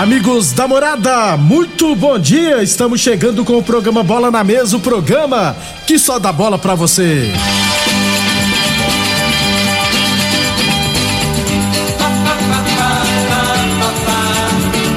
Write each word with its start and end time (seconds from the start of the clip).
Amigos 0.00 0.52
da 0.52 0.66
morada, 0.66 1.36
muito 1.36 1.94
bom 1.94 2.18
dia! 2.18 2.62
Estamos 2.62 3.02
chegando 3.02 3.44
com 3.44 3.58
o 3.58 3.62
programa 3.62 4.02
Bola 4.02 4.30
na 4.30 4.42
Mesa 4.42 4.78
o 4.78 4.80
programa 4.80 5.54
que 5.86 5.98
só 5.98 6.18
dá 6.18 6.32
bola 6.32 6.58
pra 6.58 6.74
você. 6.74 7.30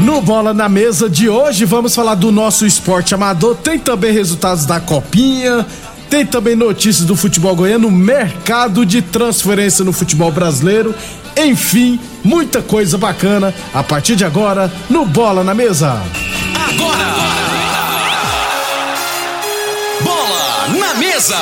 No 0.06 0.22
Bola 0.22 0.54
na 0.54 0.70
Mesa 0.70 1.10
de 1.10 1.28
hoje, 1.28 1.66
vamos 1.66 1.94
falar 1.94 2.16
do 2.16 2.32
nosso 2.32 2.66
esporte 2.66 3.14
amador. 3.14 3.58
Tem 3.58 3.78
também 3.78 4.14
resultados 4.14 4.66
da 4.66 4.80
Copinha. 4.80 5.66
Tem 6.10 6.26
também 6.26 6.56
notícias 6.56 7.06
do 7.06 7.18
futebol 7.18 7.54
goiano, 7.54 7.92
mercado 7.92 8.86
de 8.86 9.02
transferência 9.02 9.84
no 9.84 9.92
futebol 9.92 10.32
brasileiro. 10.32 10.96
Enfim, 11.36 12.00
muita 12.24 12.62
coisa 12.62 12.98
bacana 12.98 13.54
a 13.74 13.84
partir 13.84 14.16
de 14.16 14.26
agora 14.26 14.72
no 14.90 15.06
Bola 15.06 15.44
na 15.44 15.54
Mesa. 15.54 16.02
Agora! 16.70 17.14
Bola 20.02 20.68
na 20.80 20.94
mesa! 20.96 21.42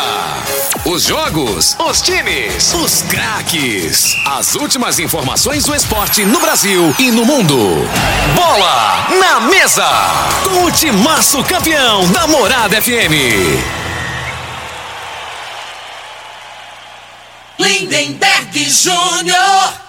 Os 0.83 1.03
jogos, 1.03 1.75
os 1.79 2.02
times, 2.02 2.73
os 2.73 3.03
craques. 3.03 4.15
As 4.25 4.55
últimas 4.55 4.97
informações 4.97 5.64
do 5.64 5.75
esporte 5.75 6.25
no 6.25 6.39
Brasil 6.39 6.95
e 6.97 7.11
no 7.11 7.23
mundo. 7.23 7.55
Bola 8.36 9.08
na 9.20 9.39
mesa! 9.41 9.87
Com 10.43 10.65
o 10.65 10.71
timaço 10.71 11.43
campeão 11.43 12.09
da 12.11 12.25
Morada 12.25 12.81
FM. 12.81 13.81
Lindenberg 17.59 18.70
Júnior. 18.70 19.80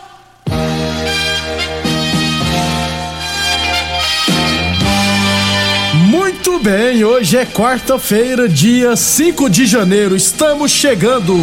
Muito 6.52 6.64
bem, 6.64 7.02
hoje 7.02 7.38
é 7.38 7.46
quarta-feira, 7.46 8.46
dia 8.46 8.94
5 8.94 9.48
de 9.48 9.64
janeiro. 9.64 10.14
Estamos 10.14 10.70
chegando. 10.70 11.34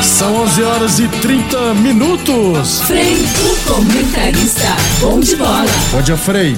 São 0.00 0.42
11 0.42 0.62
horas 0.62 0.98
e 1.00 1.08
30 1.08 1.74
minutos. 1.74 2.82
Frei, 2.82 3.16
o 3.16 3.72
comentarista, 3.72 4.76
bom 5.00 5.18
de 5.18 5.34
bola. 5.34 5.66
Bom 5.90 6.02
dia, 6.02 6.16
Frei. 6.16 6.56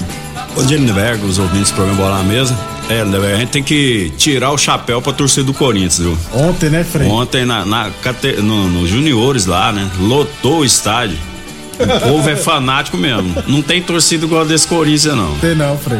Bom 0.53 0.63
dia, 0.63 0.77
Lindenberg, 0.77 1.25
os 1.25 1.39
ouvintes 1.39 1.71
do 1.71 1.75
programa 1.75 2.03
Bola 2.03 2.17
na 2.19 2.23
Mesa. 2.23 2.74
É, 2.89 3.01
a 3.01 3.37
gente 3.37 3.49
tem 3.49 3.63
que 3.63 4.11
tirar 4.17 4.51
o 4.51 4.57
chapéu 4.57 5.01
pra 5.01 5.11
torcer 5.11 5.43
do 5.43 5.53
Corinthians, 5.53 5.99
viu? 5.99 6.17
Ontem, 6.33 6.69
né, 6.69 6.83
Frei? 6.83 7.07
Ontem, 7.07 7.45
na, 7.45 7.65
na, 7.65 7.91
no, 8.43 8.69
no 8.69 8.87
Juniores 8.87 9.45
lá, 9.45 9.71
né? 9.71 9.89
Lotou 9.99 10.59
o 10.59 10.65
estádio. 10.65 11.17
O 11.79 12.07
povo 12.07 12.29
é 12.29 12.35
fanático 12.35 12.95
mesmo. 12.95 13.35
Não 13.47 13.61
tem 13.61 13.81
torcida 13.81 14.25
igual 14.25 14.41
a 14.41 14.45
desse 14.45 14.67
Corinthians, 14.67 15.15
não. 15.15 15.35
Tem 15.39 15.55
não, 15.55 15.77
Frei. 15.77 15.99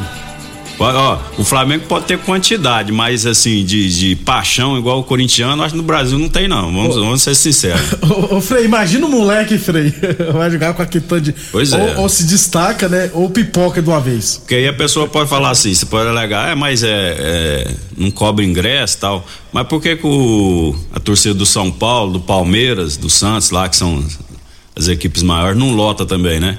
Ó, 0.78 1.20
o 1.38 1.44
Flamengo 1.44 1.86
pode 1.88 2.06
ter 2.06 2.18
quantidade, 2.20 2.92
mas 2.92 3.26
assim, 3.26 3.64
de, 3.64 3.90
de 3.90 4.16
paixão 4.18 4.78
igual 4.78 5.00
o 5.00 5.04
corintiano, 5.04 5.64
acho 5.64 5.74
que 5.74 5.78
no 5.78 5.84
Brasil 5.84 6.20
não 6.20 6.28
tem, 6.28 6.48
não. 6.48 6.72
Vamos, 6.74 6.96
vamos 6.96 7.22
ser 7.22 7.36
sinceros. 7.36 7.94
Ô, 8.04 8.36
ô, 8.36 8.42
Frei, 8.42 8.66
imagina 8.66 9.06
o 9.06 9.10
moleque, 9.10 9.58
Frei. 9.58 9.94
Vai 10.34 10.52
jogar 10.52 10.74
com 10.74 10.82
aquele 10.82 11.04
tanto 11.06 11.22
de. 11.22 11.36
Pois 11.52 11.72
é. 11.72 11.96
Ou, 11.96 12.02
ou 12.02 12.10
se 12.10 12.26
destaca, 12.26 12.90
né? 12.90 13.10
Ou 13.14 13.30
pipoca 13.30 13.82
de 13.82 13.90
uma 13.90 14.02
vez. 14.02 14.38
Porque 14.38 14.56
aí 14.56 14.68
a 14.68 14.74
pessoa 14.74 15.08
pode 15.08 15.30
falar 15.30 15.52
assim, 15.52 15.74
você 15.74 15.86
pode 15.86 16.10
alegar, 16.10 16.50
é, 16.50 16.56
mas 16.56 16.84
é, 16.84 17.16
é, 17.18 17.76
não 17.98 18.12
cobra 18.12 18.44
ingresso 18.44 18.98
e 18.98 19.00
tal. 19.00 19.26
Mas 19.54 19.68
por 19.68 19.82
que, 19.82 19.96
que 19.96 20.06
o, 20.06 20.76
a 20.94 21.00
torcida 21.00 21.34
do 21.34 21.46
São 21.46 21.72
Paulo, 21.72 22.14
do 22.14 22.20
Palmeiras, 22.20 22.98
do 22.98 23.10
Santos 23.10 23.50
lá, 23.50 23.70
que 23.70 23.78
são 23.78 24.06
as 24.76 24.90
equipes 24.90 25.24
maiores, 25.24 25.58
não 25.58 25.72
lota 25.72 26.06
também, 26.06 26.40
né? 26.40 26.58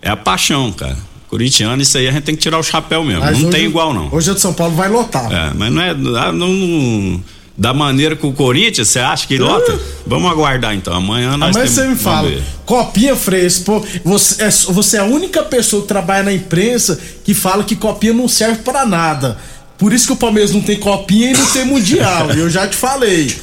É 0.00 0.08
a 0.08 0.16
paixão, 0.16 0.72
cara. 0.72 0.96
Corintiano, 1.28 1.80
isso 1.82 1.96
aí 1.98 2.08
a 2.08 2.12
gente 2.12 2.22
tem 2.24 2.34
que 2.34 2.40
tirar 2.40 2.58
o 2.58 2.62
chapéu 2.62 3.04
mesmo. 3.04 3.20
Mas 3.20 3.38
não 3.38 3.48
hoje- 3.48 3.56
tem 3.58 3.66
igual, 3.66 3.92
não. 3.92 4.08
Hoje 4.12 4.30
o 4.30 4.34
de 4.34 4.40
São 4.40 4.52
Paulo 4.54 4.74
vai 4.74 4.88
lotar. 4.88 5.30
É, 5.32 5.52
mas 5.54 5.70
não 5.72 5.82
é. 5.82 5.90
ah, 5.90 6.32
não- 6.32 6.48
não- 6.48 7.22
da 7.56 7.74
maneira 7.74 8.14
que 8.14 8.24
o 8.24 8.32
Corinthians, 8.32 8.88
você 8.88 9.00
acha 9.00 9.26
que 9.26 9.36
lota? 9.36 9.78
Vamos 10.06 10.30
aguardar 10.30 10.74
então. 10.74 10.94
Amanhã 10.94 11.36
nós 11.36 11.54
Amanhã 11.54 11.54
temos- 11.54 11.70
você 11.74 11.86
me 11.88 11.96
fala. 11.96 12.30
Copinha 12.64 13.16
Frespo, 13.16 13.84
você 14.04 14.44
é, 14.44 14.48
você 14.50 14.96
é 14.96 15.00
a 15.00 15.04
única 15.04 15.42
pessoa 15.42 15.82
que 15.82 15.88
trabalha 15.88 16.22
na 16.22 16.32
imprensa 16.32 16.98
que 17.24 17.34
fala 17.34 17.64
que 17.64 17.74
copinha 17.74 18.12
não 18.12 18.28
serve 18.28 18.62
pra 18.62 18.86
nada. 18.86 19.36
Por 19.76 19.92
isso 19.92 20.06
que 20.06 20.12
o 20.12 20.16
Palmeiras 20.16 20.52
não 20.52 20.60
tem 20.60 20.76
copinha 20.78 21.30
e 21.30 21.36
não 21.36 21.46
tem 21.46 21.64
mundial. 21.64 22.28
E 22.34 22.38
eu 22.40 22.48
já 22.48 22.66
te 22.66 22.76
falei. 22.76 23.36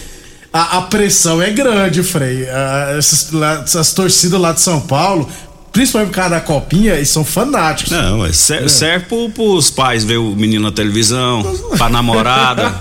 A, 0.52 0.78
a 0.78 0.82
pressão 0.84 1.42
é 1.42 1.50
grande, 1.50 2.02
Frei. 2.02 2.48
Ah, 2.50 2.96
essas, 2.98 3.32
lá- 3.32 3.62
essas 3.66 3.92
torcidas 3.94 4.40
lá 4.40 4.54
de 4.54 4.62
São 4.62 4.80
Paulo, 4.80 5.30
principalmente 5.76 6.10
por 6.10 6.16
causa 6.16 6.30
da 6.32 6.40
copinha, 6.42 6.94
eles 6.96 7.10
são 7.10 7.24
fanáticos. 7.26 7.92
Não, 7.92 8.26
é, 8.26 8.32
ser- 8.32 8.70
serve 8.70 9.06
pro, 9.08 9.30
pros 9.30 9.70
pais 9.70 10.04
ver 10.06 10.18
o 10.18 10.34
menino 10.36 10.64
na 10.64 10.72
televisão, 10.72 11.44
pra 11.78 11.90
namorada, 11.90 12.72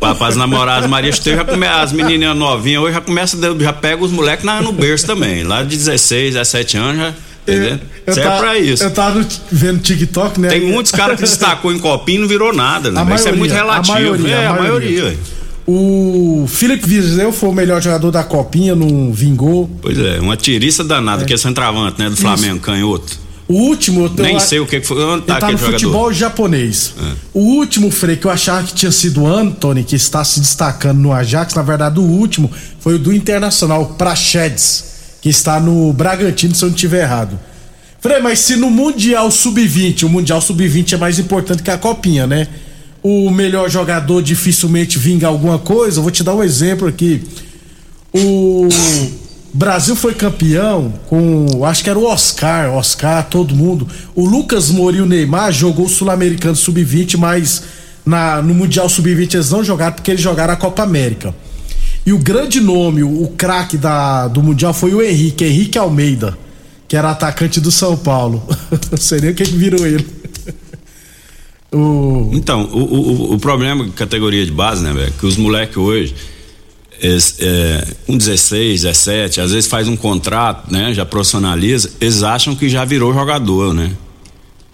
pra, 0.00 0.14
pras 0.14 0.34
namoradas. 0.36 0.88
Maria 0.88 1.10
Estevam 1.10 1.44
já 1.44 1.44
come, 1.52 1.66
as 1.66 1.92
menininhas 1.92 2.36
novinhas 2.36 2.82
hoje 2.82 2.94
já 2.94 3.00
começa, 3.00 3.36
a- 3.36 3.62
já 3.62 3.72
pega 3.72 4.02
os 4.02 4.10
moleques 4.10 4.44
no 4.62 4.72
berço 4.72 5.06
também. 5.06 5.44
Lá 5.44 5.62
de 5.62 5.76
16, 5.76 6.34
17 6.34 6.76
anos 6.78 6.96
já. 6.96 7.14
Entendeu? 7.42 7.78
Eu 8.06 8.14
Serve 8.14 8.28
tava- 8.30 8.40
pra 8.42 8.58
isso. 8.58 8.82
Eu 8.84 8.90
tava 8.92 9.26
vendo 9.50 9.80
TikTok, 9.80 10.40
né? 10.40 10.48
Tem 10.48 10.60
muitos 10.60 10.92
caras 10.92 11.16
que 11.16 11.22
destacou 11.22 11.72
em 11.72 11.78
copinho 11.78 12.18
e 12.18 12.20
não 12.22 12.28
virou 12.28 12.52
nada, 12.52 12.90
né? 12.90 13.00
A 13.00 13.02
Isso 13.14 13.28
é 13.28 13.32
maioria, 13.32 13.38
muito 13.38 13.52
a 13.52 13.56
relativo. 13.56 13.92
maioria, 13.94 14.34
é, 14.36 14.46
a 14.46 14.50
a 14.50 14.52
maioria. 14.54 15.18
O 15.66 16.44
Felipe 16.48 16.86
Viseu 16.86 17.32
foi 17.32 17.48
o 17.48 17.52
melhor 17.52 17.80
jogador 17.80 18.10
da 18.10 18.24
copinha, 18.24 18.74
não 18.74 19.12
vingou. 19.12 19.70
Pois 19.80 19.96
é, 19.98 20.18
uma 20.20 20.36
tiriça 20.36 20.82
danada, 20.82 21.24
que 21.24 21.32
é 21.32 21.36
centroavante, 21.36 22.00
né? 22.00 22.10
Do 22.10 22.16
Flamengo, 22.16 22.60
canhoto. 22.60 23.20
O 23.48 23.54
último, 23.54 24.04
eu 24.06 24.10
Nem 24.24 24.34
eu- 24.34 24.40
sei 24.40 24.60
o 24.60 24.66
que 24.66 24.80
foi. 24.80 25.02
Onde 25.04 25.24
tá 25.26 25.34
tá 25.38 25.46
aquele 25.46 25.52
no 25.52 25.58
jogador? 25.58 25.76
É. 25.76 25.78
futebol 25.80 26.12
japonês. 26.12 26.94
O 27.34 27.40
último, 27.40 27.90
Frei, 27.90 28.16
que 28.16 28.26
eu 28.26 28.30
achava 28.30 28.62
que 28.66 28.72
tinha 28.72 28.90
sido 28.90 29.22
o 29.22 29.26
Anthony, 29.26 29.84
que 29.84 29.94
está 29.94 30.24
se 30.24 30.40
destacando 30.40 30.98
no 30.98 31.12
Ajax, 31.12 31.54
na 31.54 31.62
verdade, 31.62 31.98
o 32.00 32.02
último 32.02 32.50
foi 32.80 32.94
o 32.94 32.98
do 32.98 33.12
Internacional, 33.12 33.82
o 33.82 33.86
Prachedes, 33.94 34.84
que 35.20 35.28
está 35.28 35.60
no 35.60 35.92
Bragantino, 35.92 36.54
se 36.54 36.64
eu 36.64 36.68
não 36.68 36.74
estiver 36.74 37.02
errado. 37.02 37.38
Frei, 38.00 38.20
mas 38.20 38.40
se 38.40 38.56
no 38.56 38.68
Mundial 38.70 39.30
Sub-20, 39.30 40.04
o 40.04 40.08
Mundial 40.08 40.40
Sub-20 40.40 40.94
é 40.94 40.96
mais 40.96 41.18
importante 41.20 41.62
que 41.62 41.70
a 41.70 41.78
Copinha, 41.78 42.26
né? 42.26 42.48
O 43.02 43.30
melhor 43.30 43.68
jogador 43.68 44.22
dificilmente 44.22 44.98
vinga 44.98 45.26
alguma 45.26 45.58
coisa, 45.58 45.98
eu 45.98 46.02
vou 46.02 46.12
te 46.12 46.22
dar 46.22 46.34
um 46.34 46.42
exemplo 46.42 46.86
aqui. 46.86 47.22
O 48.14 48.68
Brasil 49.52 49.96
foi 49.96 50.14
campeão 50.14 50.94
com, 51.08 51.64
acho 51.64 51.82
que 51.82 51.90
era 51.90 51.98
o 51.98 52.06
Oscar, 52.06 52.70
Oscar, 52.72 53.28
todo 53.28 53.54
mundo. 53.54 53.88
O 54.14 54.24
Lucas 54.24 54.70
Moura 54.70 54.96
e 54.96 55.00
o 55.00 55.06
Neymar 55.06 55.52
jogou 55.52 55.86
o 55.86 55.88
Sul-Americano 55.88 56.54
Sub-20, 56.54 57.16
mas 57.18 57.62
na, 58.04 58.40
no 58.40 58.54
Mundial 58.54 58.88
Sub-20 58.88 59.34
eles 59.34 59.50
não 59.50 59.64
jogaram 59.64 59.94
porque 59.94 60.10
eles 60.10 60.22
jogaram 60.22 60.54
a 60.54 60.56
Copa 60.56 60.82
América. 60.82 61.34
E 62.04 62.12
o 62.12 62.18
grande 62.18 62.60
nome, 62.60 63.02
o, 63.02 63.24
o 63.24 63.28
craque 63.28 63.78
do 64.32 64.42
Mundial 64.42 64.72
foi 64.72 64.94
o 64.94 65.02
Henrique, 65.02 65.44
Henrique 65.44 65.78
Almeida, 65.78 66.36
que 66.88 66.96
era 66.96 67.10
atacante 67.10 67.60
do 67.60 67.70
São 67.70 67.96
Paulo. 67.96 68.42
Não 68.90 68.98
sei 68.98 69.20
nem 69.20 69.30
o 69.30 69.34
que 69.34 69.44
virou 69.44 69.86
ele. 69.86 70.21
O, 71.72 72.30
Então, 72.32 72.64
o, 72.72 72.78
o, 72.78 73.34
o 73.34 73.38
problema 73.38 73.84
de 73.84 73.90
categoria 73.92 74.44
de 74.44 74.52
base, 74.52 74.82
né, 74.82 74.92
velho? 74.92 75.12
Que 75.12 75.26
os 75.26 75.36
moleques 75.36 75.76
hoje, 75.76 76.14
eles, 77.00 77.36
é, 77.40 77.86
com 78.06 78.16
16, 78.16 78.82
17, 78.82 79.40
às 79.40 79.52
vezes 79.52 79.68
faz 79.68 79.88
um 79.88 79.96
contrato, 79.96 80.72
né? 80.72 80.92
Já 80.92 81.04
profissionaliza, 81.04 81.90
eles 82.00 82.22
acham 82.22 82.54
que 82.54 82.68
já 82.68 82.84
virou 82.84 83.12
jogador, 83.12 83.72
né? 83.72 83.92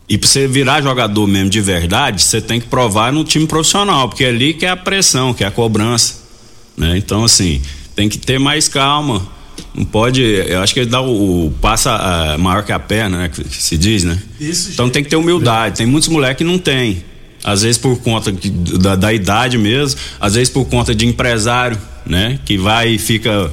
E 0.08 0.16
para 0.16 0.28
você 0.28 0.48
virar 0.48 0.80
jogador 0.80 1.26
mesmo 1.26 1.50
de 1.50 1.60
verdade, 1.60 2.22
você 2.22 2.40
tem 2.40 2.58
que 2.58 2.66
provar 2.66 3.12
no 3.12 3.22
time 3.24 3.46
profissional, 3.46 4.08
porque 4.08 4.24
é 4.24 4.28
ali 4.28 4.54
que 4.54 4.64
é 4.64 4.70
a 4.70 4.76
pressão, 4.76 5.34
que 5.34 5.44
é 5.44 5.46
a 5.46 5.50
cobrança. 5.50 6.14
Né? 6.76 6.96
Então, 6.96 7.24
assim, 7.24 7.60
tem 7.94 8.08
que 8.08 8.16
ter 8.16 8.38
mais 8.38 8.68
calma. 8.68 9.26
Não 9.74 9.84
pode. 9.84 10.22
Eu 10.22 10.60
acho 10.60 10.74
que 10.74 10.80
ele 10.80 10.90
dá 10.90 11.00
o, 11.00 11.46
o 11.46 11.50
passa 11.60 11.94
uh, 12.36 12.38
maior 12.38 12.64
que 12.64 12.72
a 12.72 12.78
perna, 12.78 13.18
né? 13.18 13.28
Que, 13.28 13.44
que 13.44 13.62
se 13.62 13.76
diz, 13.76 14.04
né? 14.04 14.18
Isso, 14.40 14.72
então 14.72 14.88
tem 14.88 15.02
que 15.02 15.10
ter 15.10 15.16
humildade. 15.16 15.76
Tem 15.76 15.86
muitos 15.86 16.08
moleques 16.08 16.38
que 16.38 16.44
não 16.44 16.58
tem. 16.58 17.04
Às 17.42 17.62
vezes 17.62 17.78
por 17.78 17.96
conta 18.00 18.32
de, 18.32 18.50
da, 18.50 18.96
da 18.96 19.12
idade 19.12 19.56
mesmo, 19.56 19.98
às 20.20 20.34
vezes 20.34 20.50
por 20.50 20.64
conta 20.66 20.94
de 20.94 21.06
empresário, 21.06 21.78
né? 22.04 22.38
Que 22.44 22.58
vai 22.58 22.90
e 22.90 22.98
fica 22.98 23.52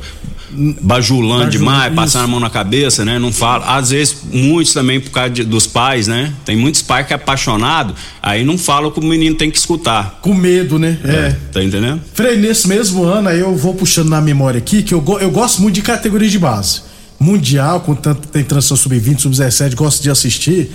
bajulando 0.81 1.49
demais, 1.49 1.87
isso. 1.87 1.95
passando 1.95 2.23
a 2.23 2.27
mão 2.27 2.39
na 2.39 2.49
cabeça, 2.49 3.03
né? 3.03 3.19
Não 3.19 3.31
fala. 3.31 3.75
Às 3.75 3.89
vezes, 3.89 4.17
muitos 4.31 4.73
também 4.73 4.99
por 4.99 5.11
causa 5.11 5.29
de, 5.29 5.43
dos 5.43 5.67
pais, 5.67 6.07
né? 6.07 6.33
Tem 6.45 6.55
muitos 6.55 6.81
pais 6.81 7.05
que 7.05 7.13
é 7.13 7.15
apaixonado, 7.15 7.93
aí 8.21 8.43
não 8.43 8.57
falam 8.57 8.91
que 8.91 8.99
o 8.99 9.03
menino 9.03 9.35
tem 9.35 9.51
que 9.51 9.57
escutar. 9.57 10.19
Com 10.21 10.33
medo, 10.33 10.79
né? 10.79 10.97
É. 11.03 11.11
é. 11.11 11.37
Tá 11.51 11.63
entendendo? 11.63 12.01
Frei, 12.13 12.37
nesse 12.37 12.67
mesmo 12.67 13.03
ano, 13.03 13.29
aí 13.29 13.39
eu 13.39 13.55
vou 13.55 13.73
puxando 13.73 14.09
na 14.09 14.21
memória 14.21 14.57
aqui, 14.57 14.81
que 14.81 14.93
eu, 14.93 15.03
eu 15.19 15.31
gosto 15.31 15.61
muito 15.61 15.75
de 15.75 15.81
categoria 15.81 16.29
de 16.29 16.39
base. 16.39 16.81
Mundial, 17.19 17.81
com 17.81 17.95
tanto 17.95 18.27
tem 18.27 18.43
transição 18.43 18.77
sub-20, 18.77 19.19
sub-17, 19.19 19.75
gosto 19.75 20.01
de 20.01 20.09
assistir. 20.09 20.71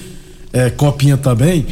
É, 0.53 0.69
copinha 0.69 1.17
também. 1.17 1.67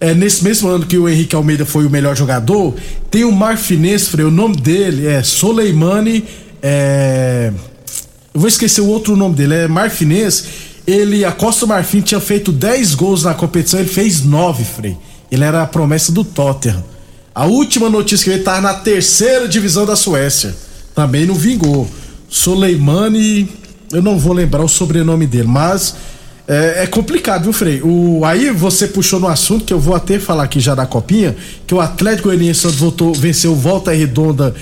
É, 0.00 0.14
nesse 0.14 0.44
mesmo 0.44 0.68
ano 0.68 0.86
que 0.86 0.96
o 0.96 1.08
Henrique 1.08 1.34
Almeida 1.34 1.66
foi 1.66 1.84
o 1.84 1.90
melhor 1.90 2.16
jogador, 2.16 2.74
tem 3.10 3.24
o 3.24 3.32
Marfinês, 3.32 4.06
Frei, 4.06 4.24
o 4.24 4.30
nome 4.30 4.56
dele 4.56 5.06
é 5.06 5.22
Soleimani 5.24 6.24
é, 6.62 7.52
eu 8.34 8.40
vou 8.40 8.48
esquecer 8.48 8.80
o 8.80 8.86
outro 8.86 9.16
nome 9.16 9.34
dele, 9.34 9.54
é 9.54 9.68
Marfinês. 9.68 10.44
Ele, 10.86 11.24
a 11.24 11.32
Costa 11.32 11.66
Marfim 11.66 12.00
tinha 12.00 12.20
feito 12.20 12.50
10 12.50 12.94
gols 12.94 13.24
na 13.24 13.34
competição, 13.34 13.80
ele 13.80 13.88
fez 13.88 14.24
9, 14.24 14.64
Frei. 14.64 14.96
Ele 15.30 15.44
era 15.44 15.62
a 15.62 15.66
promessa 15.66 16.12
do 16.12 16.24
Tottenham. 16.24 16.82
A 17.34 17.46
última 17.46 17.90
notícia 17.90 18.24
que 18.24 18.30
ele 18.30 18.38
estava 18.40 18.60
na 18.60 18.74
terceira 18.74 19.46
divisão 19.46 19.84
da 19.84 19.94
Suécia. 19.94 20.54
Também 20.94 21.26
não 21.26 21.34
vingou. 21.34 21.88
Soleimani, 22.28 23.48
eu 23.92 24.02
não 24.02 24.18
vou 24.18 24.32
lembrar 24.32 24.62
o 24.62 24.68
sobrenome 24.68 25.26
dele, 25.26 25.46
mas 25.46 25.94
é, 26.46 26.84
é, 26.84 26.86
complicado, 26.86 27.44
viu, 27.44 27.52
Frei? 27.52 27.82
O, 27.82 28.24
aí 28.24 28.50
você 28.50 28.86
puxou 28.86 29.20
no 29.20 29.28
assunto 29.28 29.64
que 29.64 29.72
eu 29.72 29.78
vou 29.78 29.94
até 29.94 30.18
falar 30.18 30.44
aqui 30.44 30.58
já 30.58 30.74
da 30.74 30.86
copinha, 30.86 31.36
que 31.66 31.74
o 31.74 31.80
Atlético 31.80 32.28
Goianiense 32.28 32.66
voltou, 32.68 33.12
venceu 33.12 33.54
Volta 33.54 33.92
Redonda 33.92 34.54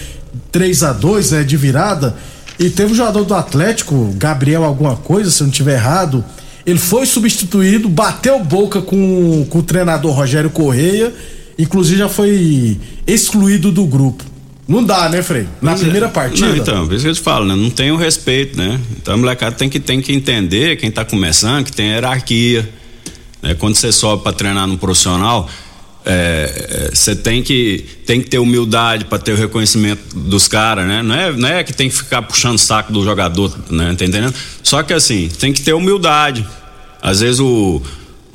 3 0.53 0.83
a 0.83 0.93
2 0.93 1.31
né, 1.33 1.45
de 1.45 1.57
virada. 1.57 2.17
E 2.59 2.71
teve 2.71 2.93
um 2.93 2.95
jogador 2.95 3.25
do 3.25 3.35
Atlético, 3.35 4.15
Gabriel 4.17 4.65
alguma 4.65 4.97
coisa, 4.97 5.31
se 5.31 5.43
eu 5.43 5.47
não 5.47 5.53
tiver 5.53 5.75
errado, 5.75 6.25
ele 6.65 6.79
foi 6.79 7.07
substituído, 7.07 7.89
bateu 7.89 8.43
boca 8.43 8.81
com, 8.81 9.47
com 9.49 9.59
o 9.59 9.63
treinador 9.63 10.13
Rogério 10.13 10.51
Correia, 10.51 11.15
inclusive 11.59 11.99
já 11.99 12.09
foi 12.09 12.79
excluído 13.07 13.71
do 13.71 13.85
grupo. 13.87 14.25
Não 14.67 14.83
dá, 14.83 15.09
né, 15.09 15.23
Frei? 15.23 15.47
Na 15.63 15.73
é, 15.73 15.77
primeira 15.77 16.09
partida. 16.09 16.49
Não, 16.49 16.57
então, 16.57 16.87
por 16.87 16.95
isso 16.95 17.05
que 17.05 17.11
eu 17.11 17.15
te 17.15 17.21
falo, 17.21 17.45
né? 17.45 17.55
Não 17.55 17.71
tem 17.71 17.93
o 17.93 17.97
respeito, 17.97 18.59
né? 18.59 18.81
Então 19.01 19.15
a 19.15 19.17
molecada 19.17 19.55
tem 19.55 19.69
que, 19.69 19.79
tem 19.79 20.01
que 20.01 20.13
entender, 20.13 20.77
quem 20.77 20.91
tá 20.91 21.05
começando, 21.05 21.65
que 21.65 21.73
tem 21.73 21.91
hierarquia. 21.91 22.69
Né? 23.41 23.55
Quando 23.55 23.77
você 23.77 23.93
sobe 23.93 24.25
para 24.25 24.33
treinar 24.33 24.67
no 24.67 24.77
profissional, 24.77 25.49
você 26.93 27.11
é, 27.11 27.15
tem 27.17 27.43
que 27.43 27.85
tem 28.07 28.21
que 28.21 28.31
ter 28.31 28.39
humildade 28.39 29.07
para 29.07 29.19
ter 29.19 29.33
o 29.33 29.37
reconhecimento 29.37 30.17
dos 30.17 30.47
caras, 30.47 30.87
né? 30.87 31.03
Não 31.03 31.15
é, 31.15 31.33
não 31.33 31.49
é 31.49 31.65
que 31.65 31.73
tem 31.73 31.89
que 31.89 31.97
ficar 31.97 32.23
puxando 32.23 32.59
saco 32.59 32.93
do 32.93 33.03
jogador, 33.03 33.53
né? 33.69 33.87
Tá 33.99 34.05
entendendo? 34.05 34.33
Só 34.63 34.85
que 34.85 34.93
assim, 34.93 35.29
tem 35.41 35.53
que 35.53 35.61
ter 35.63 35.73
humildade. 35.73 36.47
Às 37.03 37.21
vezes 37.21 37.41
o, 37.41 37.83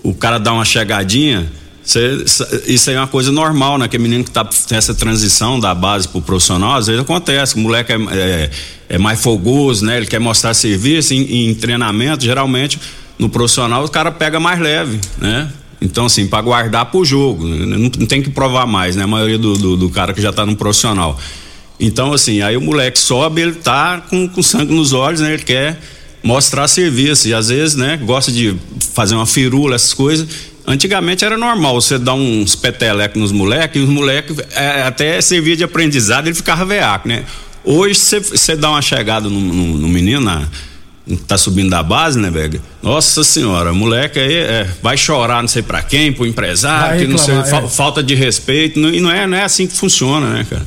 o 0.04 0.14
cara 0.14 0.38
dá 0.38 0.52
uma 0.52 0.66
chegadinha, 0.66 1.50
cê, 1.82 2.26
isso 2.68 2.90
aí 2.90 2.98
é 2.98 3.00
uma 3.00 3.08
coisa 3.08 3.32
normal, 3.32 3.78
né? 3.78 3.88
Que 3.88 3.98
menino 3.98 4.26
que 4.26 4.32
tá 4.32 4.44
tem 4.44 4.78
essa 4.78 4.94
transição 4.94 5.58
da 5.58 5.74
base 5.74 6.10
pro 6.10 6.22
profissional, 6.22 6.76
às 6.76 6.88
vezes 6.88 7.02
acontece, 7.02 7.56
o 7.56 7.60
moleque 7.60 7.94
é, 7.94 7.96
é, 8.12 8.50
é 8.90 8.98
mais 8.98 9.22
fogoso, 9.22 9.86
né? 9.86 9.96
Ele 9.96 10.08
quer 10.08 10.20
mostrar 10.20 10.54
serviço 10.54 11.14
em, 11.14 11.50
em 11.50 11.56
treinamento, 11.56 12.26
geralmente 12.26 12.78
no 13.18 13.30
profissional 13.30 13.86
o 13.86 13.90
cara 13.90 14.12
pega 14.12 14.40
mais 14.40 14.60
leve, 14.60 15.00
né? 15.20 15.50
Então, 15.82 16.06
assim, 16.06 16.28
para 16.28 16.42
guardar 16.44 16.86
pro 16.86 17.04
jogo, 17.04 17.48
não, 17.48 17.78
não, 17.80 17.90
tem 17.90 18.22
que 18.22 18.30
provar 18.30 18.68
mais, 18.68 18.96
né? 18.96 19.04
A 19.04 19.08
maioria 19.08 19.40
do, 19.40 19.54
do, 19.54 19.76
do 19.76 19.90
cara 19.90 20.14
que 20.14 20.22
já 20.22 20.32
tá 20.32 20.46
no 20.46 20.56
profissional. 20.56 21.20
Então, 21.80 22.14
assim, 22.14 22.42
aí 22.42 22.56
o 22.56 22.62
moleque 22.62 23.00
sobe, 23.00 23.42
ele 23.42 23.54
tá 23.54 24.00
com, 24.08 24.30
com 24.30 24.44
sangue 24.44 24.72
nos 24.72 24.94
olhos, 24.94 25.22
né? 25.22 25.34
Ele 25.34 25.44
quer 25.44 25.80
mostrar 26.24 26.68
serviço. 26.68 27.28
E 27.28 27.34
às 27.34 27.50
vezes, 27.50 27.76
né, 27.76 27.98
gosta 27.98 28.32
de 28.32 28.56
fazer 28.94 29.16
uma 29.16 29.26
firula, 29.26 29.76
essas 29.76 29.94
coisas. 29.94 30.28
Antigamente 30.68 31.26
era 31.26 31.36
normal 31.36 31.82
você 31.82 31.98
dar 31.98 32.14
uns 32.14 32.56
petelecos 32.56 33.20
nos 33.20 33.32
moleques, 33.32 33.82
e 33.82 33.84
os 33.84 33.90
moleques 33.90 34.38
é, 34.56 34.84
até 34.84 35.20
servia 35.20 35.58
de 35.58 35.64
aprendizado, 35.64 36.28
ele 36.28 36.36
ficava 36.36 36.64
veaco, 36.64 37.08
né? 37.08 37.26
Hoje 37.64 37.96
você 37.96 38.56
dá 38.56 38.70
uma 38.70 38.82
chegada 38.82 39.28
no, 39.28 39.40
no, 39.40 39.78
no 39.80 39.88
menino, 39.88 40.22
na, 40.22 40.48
tá 41.18 41.38
subindo 41.38 41.70
da 41.70 41.84
base, 41.84 42.20
né, 42.20 42.30
velho? 42.30 42.62
Nossa 42.82 43.24
senhora, 43.24 43.74
moleque 43.74 44.20
aí 44.20 44.34
é, 44.34 44.70
vai 44.82 44.98
chorar 44.98 45.42
não 45.42 45.48
sei 45.48 45.62
para 45.62 45.82
quem, 45.82 46.12
pro 46.12 46.26
empresário, 46.26 47.02
que 47.02 47.08
não 47.08 47.18
sei, 47.18 47.36
é. 47.36 47.44
fa 47.44 47.68
falta 47.68 48.02
de 48.04 48.16
respeito, 48.16 48.80
não, 48.80 48.90
e 48.90 49.00
não 49.00 49.12
é, 49.12 49.26
não 49.28 49.38
é 49.38 49.44
assim 49.44 49.68
que 49.68 49.76
funciona, 49.76 50.30
né, 50.30 50.46
cara? 50.50 50.66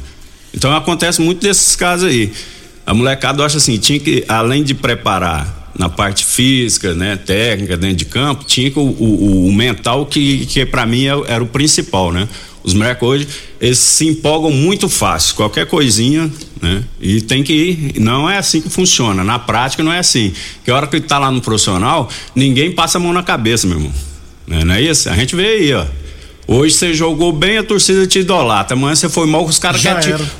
Então 0.52 0.74
acontece 0.74 1.20
muito 1.20 1.40
desses 1.40 1.74
casos 1.74 2.08
aí. 2.08 2.32
A 2.86 2.94
molecada 2.94 3.44
acha 3.44 3.56
assim, 3.56 3.76
tinha 3.78 3.98
que, 3.98 4.24
além 4.28 4.62
de 4.62 4.74
preparar 4.74 5.72
na 5.76 5.88
parte 5.88 6.24
física, 6.24 6.94
né, 6.94 7.16
técnica, 7.16 7.76
dentro 7.76 7.96
de 7.96 8.04
campo, 8.04 8.44
tinha 8.44 8.70
que 8.70 8.78
o, 8.78 8.82
o, 8.82 9.48
o 9.48 9.52
mental 9.52 10.06
que, 10.06 10.46
que 10.46 10.64
para 10.64 10.86
mim 10.86 11.06
é 11.06 11.14
era 11.26 11.42
o 11.42 11.46
principal, 11.46 12.12
né? 12.12 12.28
Os 12.64 12.72
moleques 12.72 13.02
hoje, 13.02 13.28
eles 13.60 13.78
se 13.78 14.08
empolgam 14.08 14.50
muito 14.50 14.88
fácil, 14.88 15.34
qualquer 15.34 15.66
coisinha, 15.66 16.30
né? 16.62 16.82
E 16.98 17.20
tem 17.20 17.42
que 17.42 17.52
ir, 17.52 18.00
não 18.00 18.28
é 18.28 18.38
assim 18.38 18.62
que 18.62 18.70
funciona, 18.70 19.22
na 19.22 19.38
prática 19.38 19.82
não 19.82 19.92
é 19.92 19.98
assim. 19.98 20.32
Que 20.64 20.70
a 20.70 20.76
hora 20.76 20.86
que 20.86 20.96
ele 20.96 21.04
tá 21.04 21.18
lá 21.18 21.30
no 21.30 21.42
profissional, 21.42 22.08
ninguém 22.34 22.72
passa 22.72 22.96
a 22.96 23.00
mão 23.00 23.12
na 23.12 23.22
cabeça, 23.22 23.66
meu 23.66 23.76
irmão. 23.76 23.92
Não 24.46 24.74
é 24.74 24.80
isso? 24.80 25.10
A 25.10 25.14
gente 25.14 25.36
vê 25.36 25.46
aí, 25.46 25.74
ó. 25.74 25.84
Hoje 26.46 26.74
você 26.74 26.92
jogou 26.92 27.32
bem, 27.32 27.58
a 27.58 27.62
torcida 27.62 28.06
te 28.06 28.20
idolatra. 28.20 28.76
Amanhã 28.76 28.94
você 28.94 29.08
foi 29.08 29.26
mal, 29.26 29.44
os 29.44 29.58
caras 29.58 29.80
te, 29.80 29.88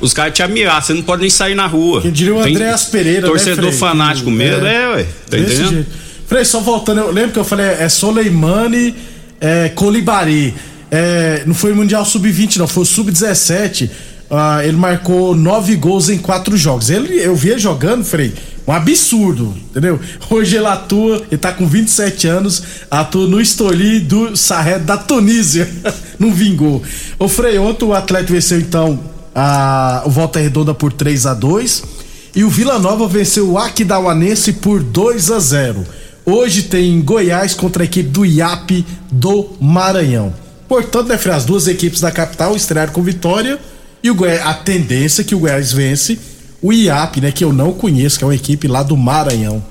os 0.01 0.13
caras 0.13 0.33
te 0.33 0.43
ameaçam, 0.43 0.81
você 0.81 0.93
não 0.93 1.01
pode 1.01 1.21
nem 1.21 1.29
sair 1.29 1.55
na 1.55 1.65
rua. 1.65 2.01
Quem 2.01 2.11
diria 2.11 2.33
o 2.33 2.39
Andréas 2.39 2.85
Pereira, 2.85 3.21
né, 3.21 3.27
Torcedor 3.27 3.65
né, 3.65 3.71
fanático 3.71 4.29
mesmo, 4.29 4.65
é, 4.65 4.75
é 4.75 4.87
ué. 4.89 5.05
Tá 5.29 5.37
entendendo? 5.37 5.69
Jeito. 5.69 5.91
Frei, 6.27 6.45
só 6.45 6.59
voltando, 6.59 7.01
eu 7.01 7.11
lembro 7.11 7.31
que 7.31 7.39
eu 7.39 7.45
falei, 7.45 7.65
é 7.65 7.87
Soleimani, 7.87 8.95
é 9.39 9.69
Colibari. 9.69 10.53
É, 10.97 11.43
não 11.45 11.53
foi 11.53 11.73
o 11.73 11.75
Mundial 11.75 12.05
Sub-20, 12.05 12.55
não, 12.55 12.67
foi 12.69 12.83
o 12.83 12.85
Sub-17. 12.85 13.89
Ah, 14.31 14.65
ele 14.65 14.77
marcou 14.77 15.35
nove 15.35 15.75
gols 15.75 16.07
em 16.07 16.17
quatro 16.17 16.55
jogos. 16.55 16.89
Ele, 16.89 17.19
eu 17.19 17.35
vi 17.35 17.49
ele 17.49 17.59
jogando, 17.59 18.05
Frei, 18.05 18.33
um 18.65 18.71
absurdo, 18.71 19.53
entendeu? 19.69 19.99
Hoje 20.29 20.55
ele 20.55 20.65
atua, 20.65 21.21
ele 21.29 21.37
tá 21.37 21.51
com 21.51 21.67
27 21.67 22.27
anos, 22.27 22.63
atua 22.89 23.27
no 23.27 23.41
Estoli 23.41 23.99
do 23.99 24.37
Sarret 24.37 24.79
da 24.79 24.97
Tunísia. 24.97 25.69
não 26.17 26.33
vingou. 26.33 26.81
Ô 27.19 27.27
Frei, 27.27 27.57
ontem 27.59 27.83
o 27.83 27.93
Atlético 27.93 28.31
venceu 28.31 28.61
então 28.61 28.97
a, 29.35 30.01
o 30.05 30.09
Volta 30.09 30.39
Redonda 30.39 30.73
por 30.73 30.93
3 30.93 31.25
a 31.25 31.33
2 31.33 31.83
e 32.37 32.45
o 32.45 32.49
Vila 32.49 32.79
Nova 32.79 33.05
venceu 33.05 33.51
o 33.51 33.57
Aquidauanense 33.57 34.53
por 34.53 34.81
2 34.81 35.29
a 35.31 35.39
0 35.39 35.85
Hoje 36.25 36.63
tem 36.63 37.01
Goiás 37.01 37.53
contra 37.53 37.83
a 37.83 37.85
equipe 37.85 38.09
do 38.09 38.25
IAP 38.25 38.85
do 39.11 39.49
Maranhão. 39.59 40.44
Portanto, 40.67 41.07
né, 41.07 41.19
as 41.31 41.45
duas 41.45 41.67
equipes 41.67 42.01
da 42.01 42.11
capital 42.11 42.55
estrearam 42.55 42.91
com 42.91 43.01
vitória 43.01 43.59
e 44.03 44.09
o 44.09 44.15
Goiás, 44.15 44.41
a 44.45 44.53
tendência 44.53 45.21
é 45.21 45.25
que 45.25 45.35
o 45.35 45.39
Goiás 45.39 45.71
vence 45.71 46.17
o 46.61 46.73
IAP, 46.73 47.21
né, 47.21 47.31
que 47.31 47.43
eu 47.43 47.53
não 47.53 47.71
conheço, 47.71 48.17
que 48.17 48.23
é 48.23 48.27
uma 48.27 48.35
equipe 48.35 48.67
lá 48.67 48.81
do 48.81 48.97
Maranhão. 48.97 49.63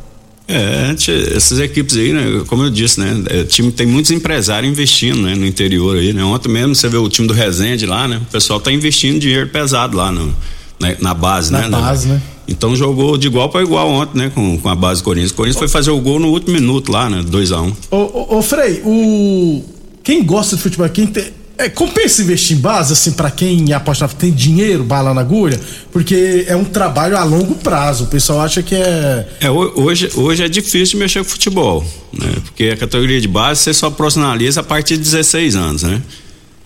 É, 0.47 0.95
essas 1.35 1.59
equipes 1.59 1.97
aí, 1.97 2.13
né, 2.13 2.45
como 2.47 2.63
eu 2.63 2.71
disse, 2.71 3.01
né, 3.01 3.25
é, 3.29 3.45
time 3.45 3.73
tem 3.73 3.87
muitos 3.87 4.11
empresários 4.11 4.71
investindo, 4.71 5.23
né, 5.23 5.35
no 5.35 5.47
interior 5.47 5.97
aí, 5.97 6.13
né. 6.13 6.23
Ontem 6.23 6.51
mesmo 6.51 6.75
você 6.75 6.89
vê 6.89 6.97
o 6.97 7.09
time 7.09 7.27
do 7.27 7.35
Resende 7.35 7.87
lá, 7.87 8.07
né, 8.07 8.19
o 8.19 8.31
pessoal 8.31 8.61
tá 8.61 8.71
investindo 8.71 9.19
dinheiro 9.19 9.49
pesado 9.49 9.97
lá 9.97 10.13
no, 10.13 10.35
na, 10.79 10.95
na 11.01 11.15
base, 11.15 11.51
na 11.51 11.69
né. 11.69 11.69
Base, 11.71 12.09
né? 12.09 12.21
Então 12.47 12.77
jogou 12.77 13.17
de 13.17 13.27
igual 13.27 13.49
para 13.49 13.63
igual 13.63 13.89
ontem, 13.89 14.19
né, 14.19 14.33
com, 14.35 14.59
com 14.59 14.69
a 14.69 14.75
base 14.75 15.01
do 15.01 15.05
Corinthians. 15.05 15.31
O 15.31 15.35
Corinthians 15.35 15.59
foi 15.59 15.69
fazer 15.69 15.91
o 15.91 16.01
gol 16.01 16.21
no 16.21 16.29
último 16.29 16.53
minuto 16.53 16.93
lá, 16.93 17.09
né, 17.09 17.23
2 17.27 17.53
a 17.53 17.61
1 17.63 17.65
um. 17.65 17.73
Ô, 17.91 17.97
ô, 17.97 18.39
ô 18.39 18.43
Frei, 18.43 18.83
o 18.85 19.65
quem 20.05 20.23
gosta 20.23 20.55
de 20.55 20.63
futebol, 20.63 20.89
quem 20.91 21.07
tem. 21.07 21.25
É, 21.57 21.69
compensa 21.69 22.21
investir 22.21 22.57
em 22.57 22.61
base, 22.61 22.93
assim, 22.93 23.13
para 23.13 23.31
quem 23.31 23.73
aposta, 23.73 24.09
tem 24.09 24.33
dinheiro, 24.33 24.83
bala 24.83 25.15
na 25.15 25.21
agulha, 25.21 25.59
porque 25.93 26.45
é 26.49 26.57
um 26.57 26.65
trabalho 26.65 27.17
a 27.17 27.23
longo 27.23 27.55
prazo. 27.55 28.05
O 28.05 28.07
pessoal 28.09 28.41
acha 28.41 28.61
que 28.61 28.75
é. 28.75 29.29
é 29.41 29.51
hoje, 29.51 30.11
hoje 30.17 30.43
é 30.43 30.49
difícil 30.49 30.99
mexer 30.99 31.21
com 31.21 31.31
futebol, 31.31 31.87
né? 32.13 32.35
Porque 32.45 32.65
a 32.65 32.77
categoria 32.77 33.21
de 33.21 33.29
base 33.29 33.61
você 33.61 33.73
só 33.73 33.89
profissionaliza 33.89 34.61
a 34.61 34.65
partir 34.65 34.97
de 34.97 35.05
16 35.05 35.55
anos, 35.55 35.83
né? 35.85 36.03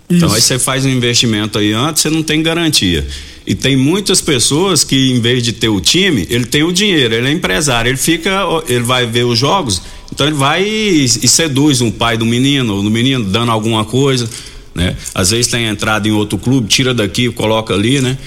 Então, 0.08 0.16
Isso. 0.16 0.24
Então 0.24 0.34
aí 0.34 0.40
você 0.40 0.58
faz 0.58 0.86
um 0.86 0.88
investimento 0.88 1.58
aí 1.58 1.74
antes, 1.74 2.00
você 2.00 2.08
não 2.08 2.22
tem 2.22 2.42
garantia. 2.42 3.06
E 3.46 3.54
tem 3.54 3.76
muitas 3.76 4.22
pessoas 4.22 4.84
que, 4.84 5.10
em 5.10 5.20
vez 5.20 5.42
de 5.42 5.52
ter 5.52 5.68
o 5.68 5.80
time, 5.80 6.26
ele 6.30 6.46
tem 6.46 6.62
o 6.62 6.72
dinheiro, 6.72 7.14
ele 7.14 7.28
é 7.28 7.32
empresário, 7.32 7.90
ele 7.90 7.98
fica, 7.98 8.42
ele 8.66 8.84
vai 8.84 9.06
ver 9.06 9.24
os 9.24 9.38
jogos 9.38 9.82
Então 10.18 10.26
ele 10.26 10.34
vai 10.34 10.64
e, 10.64 11.04
e 11.04 11.28
seduz 11.28 11.80
um 11.80 11.92
pai 11.92 12.16
do 12.16 12.26
menino, 12.26 12.74
ou 12.74 12.82
do 12.82 12.90
menino 12.90 13.22
dando 13.22 13.52
alguma 13.52 13.84
coisa, 13.84 14.28
né? 14.74 14.96
Às 15.14 15.30
vezes 15.30 15.46
tem 15.46 15.66
entrada 15.66 16.08
em 16.08 16.10
outro 16.10 16.36
clube, 16.36 16.66
tira 16.66 16.92
daqui, 16.92 17.30
coloca 17.30 17.72
ali, 17.72 18.00
né? 18.00 18.18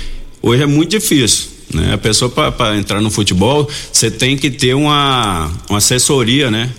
Hoje 0.42 0.64
é 0.64 0.66
muito 0.66 0.90
difícil. 0.90 1.48
Né? 1.74 1.94
A 1.94 1.98
pessoa 1.98 2.32
para 2.32 2.78
entrar 2.78 3.02
no 3.02 3.12
futebol, 3.12 3.70
você 3.92 4.10
tem 4.10 4.38
que 4.38 4.50
ter 4.50 4.74
uma, 4.74 5.52
uma 5.68 5.80
assessoria, 5.80 6.50
né? 6.50 6.70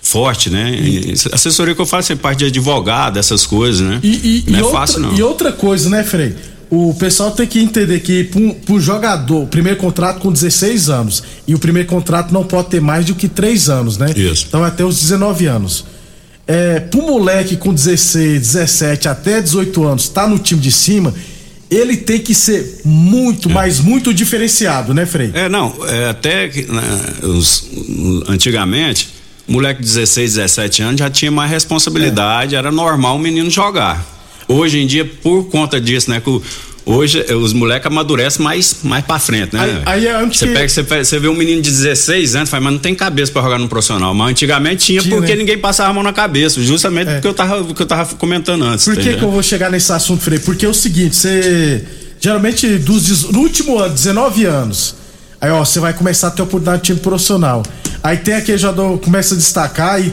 forte, 0.00 0.48
né? 0.48 0.74
E, 0.74 1.12
assessoria 1.32 1.74
que 1.74 1.80
eu 1.80 1.86
faço 1.86 2.10
é 2.10 2.16
parte 2.16 2.38
de 2.38 2.46
advogado, 2.46 3.18
essas 3.18 3.44
coisas, 3.44 3.86
né? 3.86 4.00
E, 4.02 4.44
e, 4.46 4.50
não 4.50 4.58
é 4.58 4.62
outra, 4.62 4.78
fácil, 4.78 5.00
não. 5.00 5.14
E 5.14 5.22
outra 5.22 5.52
coisa, 5.52 5.90
né, 5.90 6.02
Frei? 6.02 6.34
O 6.70 6.94
pessoal 6.94 7.32
tem 7.32 7.48
que 7.48 7.58
entender 7.58 7.98
que 7.98 8.24
para 8.24 8.74
um 8.74 8.80
jogador, 8.80 9.42
o 9.42 9.46
primeiro 9.48 9.76
contrato 9.76 10.20
com 10.20 10.30
16 10.30 10.88
anos 10.88 11.22
e 11.46 11.52
o 11.52 11.58
primeiro 11.58 11.88
contrato 11.88 12.32
não 12.32 12.44
pode 12.44 12.68
ter 12.68 12.80
mais 12.80 13.04
do 13.04 13.14
que 13.14 13.28
3 13.28 13.68
anos, 13.68 13.98
né? 13.98 14.12
Isso. 14.14 14.46
Então 14.48 14.62
até 14.62 14.84
os 14.84 15.00
19 15.00 15.46
anos. 15.46 15.84
É, 16.46 16.78
pro 16.80 17.02
moleque 17.02 17.56
com 17.56 17.74
16, 17.74 18.40
17 18.40 19.08
até 19.08 19.40
18 19.40 19.84
anos 19.84 20.08
tá 20.08 20.28
no 20.28 20.38
time 20.38 20.60
de 20.60 20.70
cima, 20.70 21.12
ele 21.70 21.96
tem 21.96 22.18
que 22.20 22.34
ser 22.34 22.80
muito, 22.84 23.48
É. 23.48 23.52
mas 23.52 23.78
muito 23.80 24.12
diferenciado, 24.14 24.92
né, 24.92 25.06
Frei? 25.06 25.30
É, 25.34 25.48
não, 25.48 25.74
é, 25.86 26.08
até 26.08 26.48
que 26.48 26.62
né, 26.70 26.82
os, 27.22 27.68
antigamente, 28.28 29.08
moleque 29.46 29.80
de 29.80 29.86
16, 29.88 30.34
17 30.34 30.82
anos 30.82 30.98
já 31.00 31.10
tinha 31.10 31.30
mais 31.30 31.50
responsabilidade, 31.50 32.54
era 32.56 32.70
normal 32.72 33.16
o 33.16 33.18
menino 33.18 33.50
jogar. 33.50 34.04
Hoje 34.52 34.78
em 34.80 34.86
dia, 34.86 35.04
por 35.04 35.44
conta 35.48 35.80
disso, 35.80 36.10
né, 36.10 36.20
que 36.20 36.40
hoje 36.84 37.24
eh, 37.28 37.34
os 37.34 37.52
moleques 37.52 37.86
amadurecem 37.86 38.42
mais, 38.42 38.78
mais 38.82 39.04
pra 39.04 39.18
frente, 39.18 39.54
né? 39.54 39.82
Aí- 39.86 40.00
aí 40.02 40.06
é 40.08 40.18
onde 40.18 40.36
você 40.36 40.46
que- 40.48 40.52
pega, 40.54 40.68
você, 40.68 40.82
você 40.82 41.18
vê 41.20 41.28
um 41.28 41.34
menino 41.36 41.62
de 41.62 41.70
16 41.70 42.34
anos, 42.34 42.50
fala, 42.50 42.62
mas 42.64 42.72
não 42.72 42.80
tem 42.80 42.94
cabeça 42.94 43.30
pra 43.30 43.42
jogar 43.42 43.58
no 43.58 43.68
profissional. 43.68 44.12
Mas 44.14 44.30
antigamente 44.30 44.86
tinha, 44.86 45.00
Tinha, 45.02 45.14
porque 45.14 45.32
né? 45.32 45.38
ninguém 45.38 45.56
passava 45.58 45.90
a 45.90 45.92
mão 45.92 46.02
na 46.02 46.12
cabeça, 46.12 46.60
justamente 46.62 47.08
É. 47.08 47.12
porque 47.14 47.28
eu 47.28 47.34
tava, 47.34 47.62
porque 47.64 47.82
eu 47.82 47.86
tava 47.86 48.14
comentando 48.16 48.64
antes. 48.64 48.84
Por 48.84 48.96
que, 48.96 49.14
que 49.14 49.22
eu 49.22 49.30
vou 49.30 49.42
chegar 49.42 49.70
nesse 49.70 49.92
assunto, 49.92 50.22
Frei? 50.22 50.38
Porque 50.40 50.66
é 50.66 50.68
o 50.68 50.74
seguinte, 50.74 51.14
você. 51.14 51.84
Geralmente, 52.20 52.66
dos, 52.78 53.30
no 53.30 53.38
último 53.40 53.78
ano, 53.78 53.94
19 53.94 54.44
anos, 54.44 54.94
aí 55.40 55.50
ó, 55.50 55.64
você 55.64 55.80
vai 55.80 55.92
começar 55.92 56.28
a 56.28 56.30
ter 56.30 56.42
oportunidade 56.42 56.82
de 56.82 56.86
time 56.86 57.00
profissional. 57.00 57.62
Aí 58.02 58.16
tem 58.16 58.34
aquele 58.34 58.58
jogador 58.58 58.98
começa 58.98 59.34
a 59.34 59.36
destacar, 59.36 60.00
e 60.00 60.12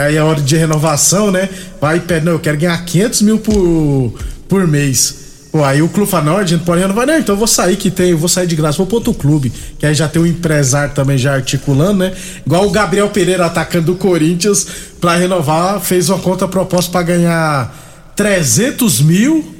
aí 0.00 0.16
é 0.16 0.22
hora 0.22 0.40
de 0.40 0.56
renovação, 0.56 1.30
né? 1.30 1.48
Vai 1.80 1.98
e 1.98 2.00
pede, 2.00 2.24
não, 2.24 2.32
eu 2.32 2.38
quero 2.38 2.56
ganhar 2.56 2.84
500 2.84 3.22
mil 3.22 3.38
por, 3.38 4.14
por 4.48 4.66
mês. 4.66 5.26
Pô, 5.52 5.64
aí 5.64 5.80
o 5.80 5.88
clube 5.88 6.10
fala, 6.10 6.24
não, 6.24 6.36
a 6.36 6.44
gente 6.44 6.64
pode 6.64 6.82
renovar, 6.82 7.06
não, 7.06 7.18
então 7.18 7.34
eu 7.34 7.38
vou 7.38 7.46
sair 7.46 7.76
que 7.76 7.90
tem, 7.90 8.10
eu 8.10 8.18
vou 8.18 8.28
sair 8.28 8.46
de 8.46 8.54
graça, 8.54 8.76
vou 8.76 8.86
pro 8.86 8.96
outro 8.96 9.14
clube. 9.14 9.50
Que 9.78 9.86
aí 9.86 9.94
já 9.94 10.08
tem 10.08 10.20
um 10.20 10.26
empresário 10.26 10.94
também 10.94 11.16
já 11.16 11.34
articulando, 11.34 12.00
né? 12.00 12.12
Igual 12.44 12.66
o 12.66 12.70
Gabriel 12.70 13.08
Pereira, 13.08 13.46
atacando 13.46 13.86
do 13.86 13.94
Corinthians, 13.94 14.66
pra 15.00 15.16
renovar, 15.16 15.80
fez 15.80 16.08
uma 16.10 16.18
conta 16.18 16.46
proposta 16.46 16.90
pra 16.90 17.02
ganhar 17.02 18.12
300 18.14 19.00
mil 19.00 19.54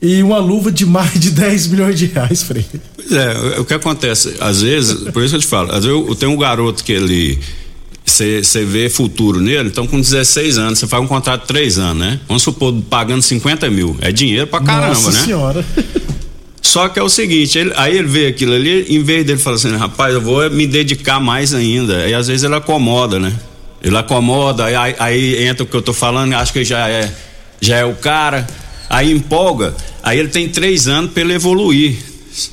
e 0.00 0.22
uma 0.22 0.38
luva 0.38 0.70
de 0.70 0.86
mais 0.86 1.18
de 1.18 1.30
10 1.30 1.66
milhões 1.68 1.98
de 1.98 2.06
reais, 2.06 2.42
Frei. 2.42 2.64
Pois 3.08 3.20
é, 3.20 3.60
o 3.60 3.64
que 3.64 3.74
acontece, 3.74 4.34
às 4.40 4.60
vezes, 4.62 5.10
por 5.12 5.22
isso 5.22 5.30
que 5.30 5.36
eu 5.36 5.40
te 5.40 5.46
falo, 5.46 5.68
às 5.70 5.84
vezes 5.84 5.90
eu, 5.90 6.06
eu 6.08 6.14
tenho 6.14 6.32
um 6.32 6.36
garoto 6.36 6.84
que 6.84 6.92
ele. 6.92 7.38
Você 8.04 8.64
vê 8.64 8.88
futuro 8.88 9.38
nele, 9.38 9.68
então 9.68 9.86
com 9.86 10.00
16 10.00 10.56
anos, 10.56 10.78
você 10.78 10.86
faz 10.86 11.02
um 11.02 11.06
contrato 11.06 11.42
de 11.42 11.48
3 11.48 11.78
anos, 11.78 11.98
né? 11.98 12.20
Vamos 12.26 12.42
supor, 12.42 12.74
pagando 12.88 13.20
50 13.20 13.68
mil. 13.70 13.96
É 14.00 14.10
dinheiro 14.10 14.46
pra 14.46 14.60
caramba, 14.60 14.88
Nossa 14.94 15.10
né? 15.12 15.20
senhora. 15.24 15.64
Só 16.62 16.88
que 16.88 16.98
é 16.98 17.02
o 17.02 17.08
seguinte, 17.08 17.58
ele- 17.58 17.72
aí 17.76 17.96
ele 17.98 18.08
vê 18.08 18.26
aquilo 18.28 18.54
ali, 18.54 18.86
em 18.88 19.02
vez 19.02 19.24
dele 19.26 19.38
falar 19.38 19.56
assim, 19.56 19.74
rapaz, 19.76 20.14
eu 20.14 20.20
vou 20.22 20.48
me 20.50 20.66
dedicar 20.66 21.20
mais 21.20 21.52
ainda. 21.52 22.08
E 22.08 22.14
às 22.14 22.28
vezes 22.28 22.44
ele 22.44 22.54
acomoda, 22.54 23.18
né? 23.18 23.32
Ele 23.82 23.96
acomoda, 23.96 24.64
aí, 24.64 24.94
aí- 24.98 25.44
entra 25.46 25.62
o 25.64 25.66
que 25.66 25.76
eu 25.76 25.82
tô 25.82 25.92
falando, 25.92 26.32
acho 26.34 26.52
que 26.52 26.64
já 26.64 26.88
é, 26.88 27.12
já 27.60 27.76
é 27.76 27.84
o 27.84 27.94
cara, 27.94 28.46
aí 28.88 29.12
empolga, 29.12 29.74
aí 30.02 30.18
ele 30.18 30.28
tem 30.28 30.48
três 30.48 30.88
anos 30.88 31.12
pra 31.12 31.22
ele 31.22 31.34
evoluir, 31.34 31.94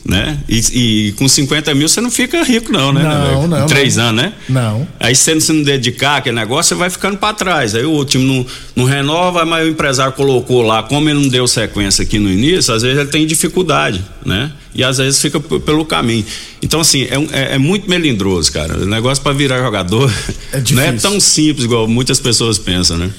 né? 0.06 0.38
E, 0.48 1.08
e 1.08 1.12
com 1.13 1.27
50 1.27 1.74
mil 1.75 1.88
você 1.88 2.01
não 2.01 2.12
fica 2.12 2.44
rico, 2.44 2.72
não, 2.72 2.92
né? 2.94 3.04
Não, 3.04 3.48
né, 3.48 3.60
não, 3.60 3.68
Três 3.68 3.96
não. 3.98 4.06
anos, 4.06 4.24
né? 4.24 4.34
Não. 4.50 4.88
Aí 5.00 5.15
se 5.15 5.34
você 5.39 5.54
não 5.54 5.63
dedicar 5.63 6.18
aquele 6.18 6.36
negócio, 6.36 6.70
você 6.70 6.75
vai 6.75 6.89
ficando 6.89 7.18
pra 7.18 7.34
trás. 7.34 7.75
Aí 7.75 7.84
o 7.86 8.04
time 8.06 8.24
não, 8.25 8.46
não 8.75 8.86
renova, 8.86 9.46
mas 9.46 9.65
o 9.65 9.70
empresário 9.70 10.13
colocou 10.13 10.62
lá, 10.62 10.84
como 10.84 11.10
ele 11.10 11.20
não 11.20 11.27
deu 11.30 11.48
sequência 11.48 12.04
aqui 12.04 12.20
no 12.20 12.30
início, 12.30 12.74
às 12.74 12.82
vezes 12.82 12.98
ele 12.98 13.10
tem 13.10 13.25
dificuldade, 13.25 14.04
né? 14.25 14.51
E 14.74 14.84
às 14.84 14.98
vezes 14.98 15.22
fica 15.22 15.39
pelo 15.39 15.86
caminho. 15.86 16.25
Então, 16.62 16.82
assim, 16.82 17.04
é, 17.04 17.15
é- 17.32 17.56
é 17.56 17.58
muito 17.58 17.89
melindroso, 17.89 18.51
cara. 18.51 18.77
O 18.77 18.86
negócio 18.86 19.24
pra 19.24 19.32
virar 19.32 19.60
jogador 19.60 20.12
É 20.51 20.62
não 20.74 20.82
é 20.82 20.92
tão 20.94 21.20
simples 21.20 21.63
igual 21.65 21.88
muitas 21.88 22.20
pessoas 22.20 22.58
pensam, 22.60 22.98
né? 22.98 23.10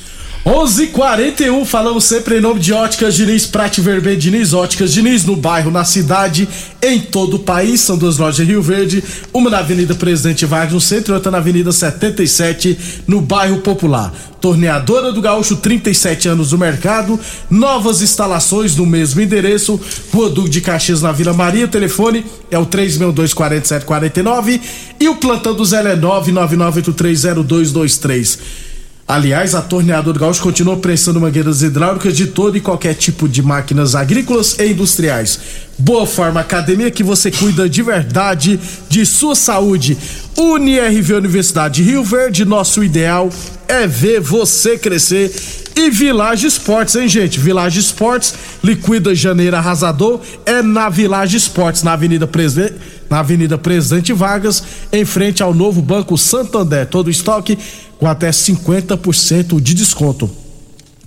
11:41 0.46 1.64
falamos 1.64 2.04
sempre 2.04 2.38
em 2.38 2.40
nome 2.40 2.60
de 2.60 2.72
Óticas 2.72 3.16
Diniz, 3.16 3.46
Prate 3.46 3.80
Vermelho 3.80 4.16
Diniz, 4.16 4.54
Óticas 4.54 4.92
Diniz, 4.92 5.24
no 5.24 5.34
bairro, 5.34 5.72
na 5.72 5.84
cidade, 5.84 6.48
em 6.80 7.00
todo 7.00 7.34
o 7.34 7.40
país. 7.40 7.80
São 7.80 7.98
duas 7.98 8.16
lojas 8.16 8.38
em 8.38 8.44
Rio 8.44 8.62
Verde, 8.62 9.02
uma 9.32 9.50
na 9.50 9.58
Avenida 9.58 9.92
Presidente 9.96 10.46
Vargas, 10.46 10.72
no 10.72 10.80
centro, 10.80 11.12
e 11.12 11.16
outra 11.16 11.32
na 11.32 11.38
Avenida 11.38 11.72
77, 11.72 12.78
no 13.08 13.20
bairro 13.20 13.58
Popular. 13.58 14.14
Torneadora 14.40 15.12
do 15.12 15.20
Gaúcho, 15.20 15.56
37 15.56 16.28
anos 16.28 16.52
no 16.52 16.58
mercado, 16.58 17.18
novas 17.50 18.00
instalações 18.00 18.76
no 18.76 18.86
mesmo 18.86 19.20
endereço, 19.20 19.80
Rua 20.12 20.30
Duque 20.30 20.50
de 20.50 20.60
Caxias, 20.60 21.02
na 21.02 21.10
Vila 21.10 21.32
Maria. 21.32 21.64
O 21.64 21.68
telefone 21.68 22.24
é 22.52 22.58
o 22.58 22.66
3624749 22.66 24.60
e 25.00 25.08
o 25.08 25.16
plantão 25.16 25.56
do 25.56 25.64
Zé 25.64 25.78
é 25.78 25.96
999830223. 25.96 28.65
Aliás, 29.08 29.54
a 29.54 29.62
Torneadora 29.62 30.18
Gaúcho 30.18 30.42
continua 30.42 30.76
prestando 30.78 31.20
mangueiras 31.20 31.62
hidráulicas 31.62 32.16
de 32.16 32.26
todo 32.26 32.56
e 32.56 32.60
qualquer 32.60 32.92
tipo 32.92 33.28
de 33.28 33.40
máquinas 33.40 33.94
agrícolas 33.94 34.58
e 34.58 34.66
industriais. 34.72 35.38
Boa 35.78 36.04
Forma 36.04 36.40
Academia 36.40 36.90
que 36.90 37.04
você 37.04 37.30
cuida 37.30 37.68
de 37.68 37.82
verdade 37.82 38.58
de 38.88 39.06
sua 39.06 39.36
saúde. 39.36 39.96
UniRV 40.36 41.14
Universidade 41.14 41.84
de 41.84 41.88
Rio 41.88 42.02
Verde, 42.02 42.44
nosso 42.44 42.82
ideal 42.82 43.30
é 43.68 43.86
ver 43.86 44.20
você 44.20 44.76
crescer. 44.76 45.32
E 45.76 45.88
Village 45.88 46.46
Esportes, 46.48 46.96
hein, 46.96 47.06
gente? 47.06 47.38
Village 47.38 47.78
Esportes, 47.78 48.34
liquida 48.64 49.14
janeiro 49.14 49.56
arrasador, 49.56 50.20
é 50.44 50.62
na 50.62 50.88
Village 50.88 51.36
Esportes, 51.36 51.84
na 51.84 51.92
Avenida 51.92 52.26
Presidente 52.26 52.74
na 53.08 53.20
Avenida 53.20 53.56
Presidente 53.56 54.12
Vargas, 54.12 54.62
em 54.92 55.04
frente 55.04 55.42
ao 55.42 55.54
novo 55.54 55.80
Banco 55.80 56.16
Santander. 56.18 56.86
Todo 56.86 57.10
estoque 57.10 57.58
com 57.98 58.06
até 58.06 58.30
50% 58.30 59.60
de 59.60 59.74
desconto. 59.74 60.30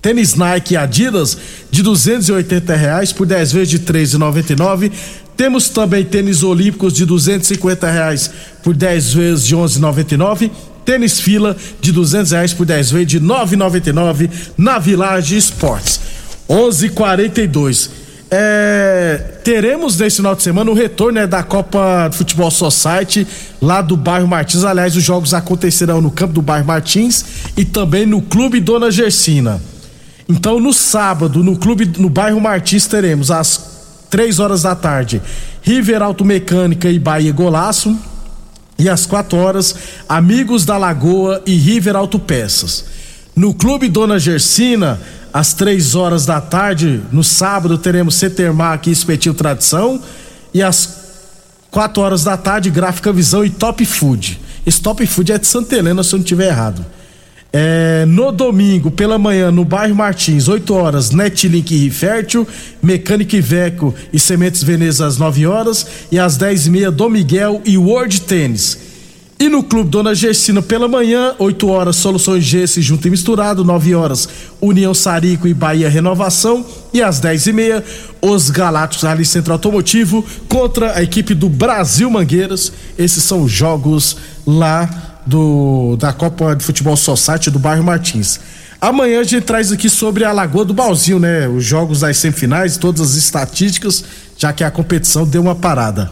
Tênis 0.02 0.36
Nike 0.36 0.78
Adidas 0.78 1.38
de 1.70 1.84
280 1.84 2.76
reais 2.76 3.12
por 3.12 3.28
10 3.28 3.52
vezes 3.52 3.70
de 3.70 3.80
13,99. 3.80 4.92
Temos 5.36 5.70
também 5.70 6.04
tênis 6.04 6.44
olímpicos 6.44 6.94
de 6.94 7.06
250 7.06 7.90
reais 7.90 8.32
por 8.64 8.74
10 8.74 9.14
vezes 9.14 9.46
de 9.46 9.56
11,99. 9.56 10.52
Tênis 10.86 11.20
fila 11.20 11.56
de 11.82 11.92
200 11.92 12.32
reais 12.32 12.54
por 12.54 12.66
10 12.66 12.92
vezes 12.92 13.08
de 13.08 13.20
9,99 13.20 14.30
na 14.58 14.80
Village 14.80 15.38
Esportes. 15.38 16.00
11:42. 16.50 17.99
É, 18.32 19.40
teremos 19.44 19.98
nesse 19.98 20.18
final 20.18 20.36
de 20.36 20.44
semana 20.44 20.70
o 20.70 20.74
retorno 20.76 21.20
né, 21.20 21.26
da 21.26 21.42
Copa 21.42 22.12
Futebol 22.14 22.52
Society 22.52 23.26
lá 23.60 23.82
do 23.82 23.98
bairro 23.98 24.28
Martins. 24.28 24.64
Aliás, 24.64 24.96
os 24.96 25.04
jogos 25.04 25.34
acontecerão 25.34 26.00
no 26.00 26.12
campo 26.12 26.34
do 26.34 26.42
bairro 26.42 26.66
Martins 26.66 27.26
e 27.58 27.66
também 27.66 28.06
no 28.06 28.22
Clube 28.22 28.60
Dona 28.60 28.92
Gersina. 28.92 29.60
Então, 30.28 30.60
no 30.60 30.72
sábado, 30.72 31.44
no 31.44 31.58
clube, 31.58 31.92
no 31.98 32.08
bairro 32.08 32.40
Martins, 32.40 32.86
teremos 32.86 33.32
às 33.32 33.70
3 34.12 34.40
horas 34.40 34.62
da 34.62 34.76
tarde 34.76 35.22
River 35.64 36.04
Automecânica 36.04 36.88
e 36.90 37.00
Bahia 37.00 37.32
Golaço. 37.32 37.98
E 38.78 38.88
às 38.88 39.06
4 39.06 39.38
horas, 39.38 39.76
Amigos 40.08 40.64
da 40.66 40.78
Lagoa 40.78 41.42
e 41.46 41.56
River 41.56 41.96
Autopeças. 41.96 42.86
No 43.40 43.54
Clube 43.54 43.88
Dona 43.88 44.20
Gersina, 44.20 45.00
às 45.32 45.54
3 45.54 45.96
horas 45.96 46.26
da 46.26 46.42
tarde, 46.42 47.00
no 47.10 47.24
sábado, 47.24 47.78
teremos 47.78 48.16
Cetermac 48.16 48.90
e 48.90 48.92
Espetil 48.92 49.34
Tradição. 49.34 50.02
E 50.54 50.62
às 50.62 50.98
4 51.72 52.04
horas 52.04 52.22
da 52.26 52.36
tarde, 52.36 52.70
Gráfica 52.70 53.14
Visão 53.14 53.46
e 53.46 53.50
Top 53.50 53.86
Food. 53.86 54.42
Esse 54.66 54.82
Top 54.82 55.08
Food 55.08 55.32
é 55.32 55.38
de 55.38 55.48
Santa 55.48 55.78
Helena, 55.78 56.04
se 56.04 56.14
eu 56.14 56.18
não 56.18 56.24
estiver 56.26 56.48
errado. 56.48 56.86
É, 57.54 58.04
no 58.06 58.30
domingo, 58.34 58.92
pela 58.92 59.18
manhã, 59.18 59.50
no 59.50 59.64
bairro 59.64 59.96
Martins, 59.96 60.50
8 60.50 60.74
horas, 60.74 61.12
Netlink 61.12 61.74
e 61.74 61.78
Rifértil, 61.78 62.46
Mecânica 62.84 63.38
Iveco 63.38 63.96
e 64.12 64.20
Sementes 64.20 64.62
Veneza 64.62 65.08
às 65.08 65.18
9 65.18 65.48
horas, 65.48 65.88
e 66.12 66.20
às 66.20 66.36
10 66.36 66.68
e 66.68 66.72
meia, 66.72 66.92
Dom 66.92 67.08
Miguel 67.08 67.62
e 67.64 67.78
World 67.78 68.20
Tênis. 68.20 68.89
E 69.42 69.48
no 69.48 69.64
Clube 69.64 69.90
Dona 69.90 70.14
Gersina, 70.14 70.62
pela 70.62 70.86
manhã, 70.86 71.34
8 71.40 71.66
horas, 71.70 71.96
Soluções 71.96 72.44
Gesse 72.44 72.82
junto 72.82 73.08
e 73.08 73.10
misturado, 73.10 73.64
9 73.64 73.96
horas, 73.96 74.28
União 74.60 74.94
Sarico 74.94 75.48
e 75.48 75.54
Bahia 75.54 75.90
Renovação, 75.90 76.66
e 76.94 77.02
às 77.02 77.22
10 77.22 77.48
e 77.48 77.54
meia, 77.54 77.84
os 78.22 78.50
Galácticos 78.50 79.06
ali 79.06 79.24
Centro 79.24 79.54
Automotivo 79.54 80.26
contra 80.50 80.98
a 80.98 81.02
equipe 81.02 81.34
do 81.34 81.48
Brasil 81.48 82.12
Mangueiras. 82.12 82.74
Esses 82.98 83.24
são 83.24 83.44
os 83.44 83.52
jogos 83.52 84.18
lá 84.46 85.22
do, 85.26 85.96
da 85.96 86.12
Copa 86.12 86.54
de 86.54 86.64
Futebol 86.66 86.98
Society 86.98 87.50
do 87.50 87.60
bairro 87.60 87.84
Martins. 87.84 88.42
Amanhã 88.82 89.22
a 89.22 89.24
gente 89.24 89.46
traz 89.46 89.72
aqui 89.72 89.90
sobre 89.90 90.26
a 90.26 90.34
Lagoa 90.34 90.66
do 90.66 90.74
Balzinho, 90.74 91.18
né? 91.18 91.48
Os 91.48 91.64
jogos 91.64 92.02
das 92.02 92.18
semifinais, 92.18 92.76
todas 92.76 93.12
as 93.12 93.16
estatísticas, 93.16 94.04
já 94.38 94.52
que 94.52 94.66
a 94.66 94.72
competição 94.72 95.26
deu 95.26 95.42
uma 95.42 95.56
parada. 95.56 96.12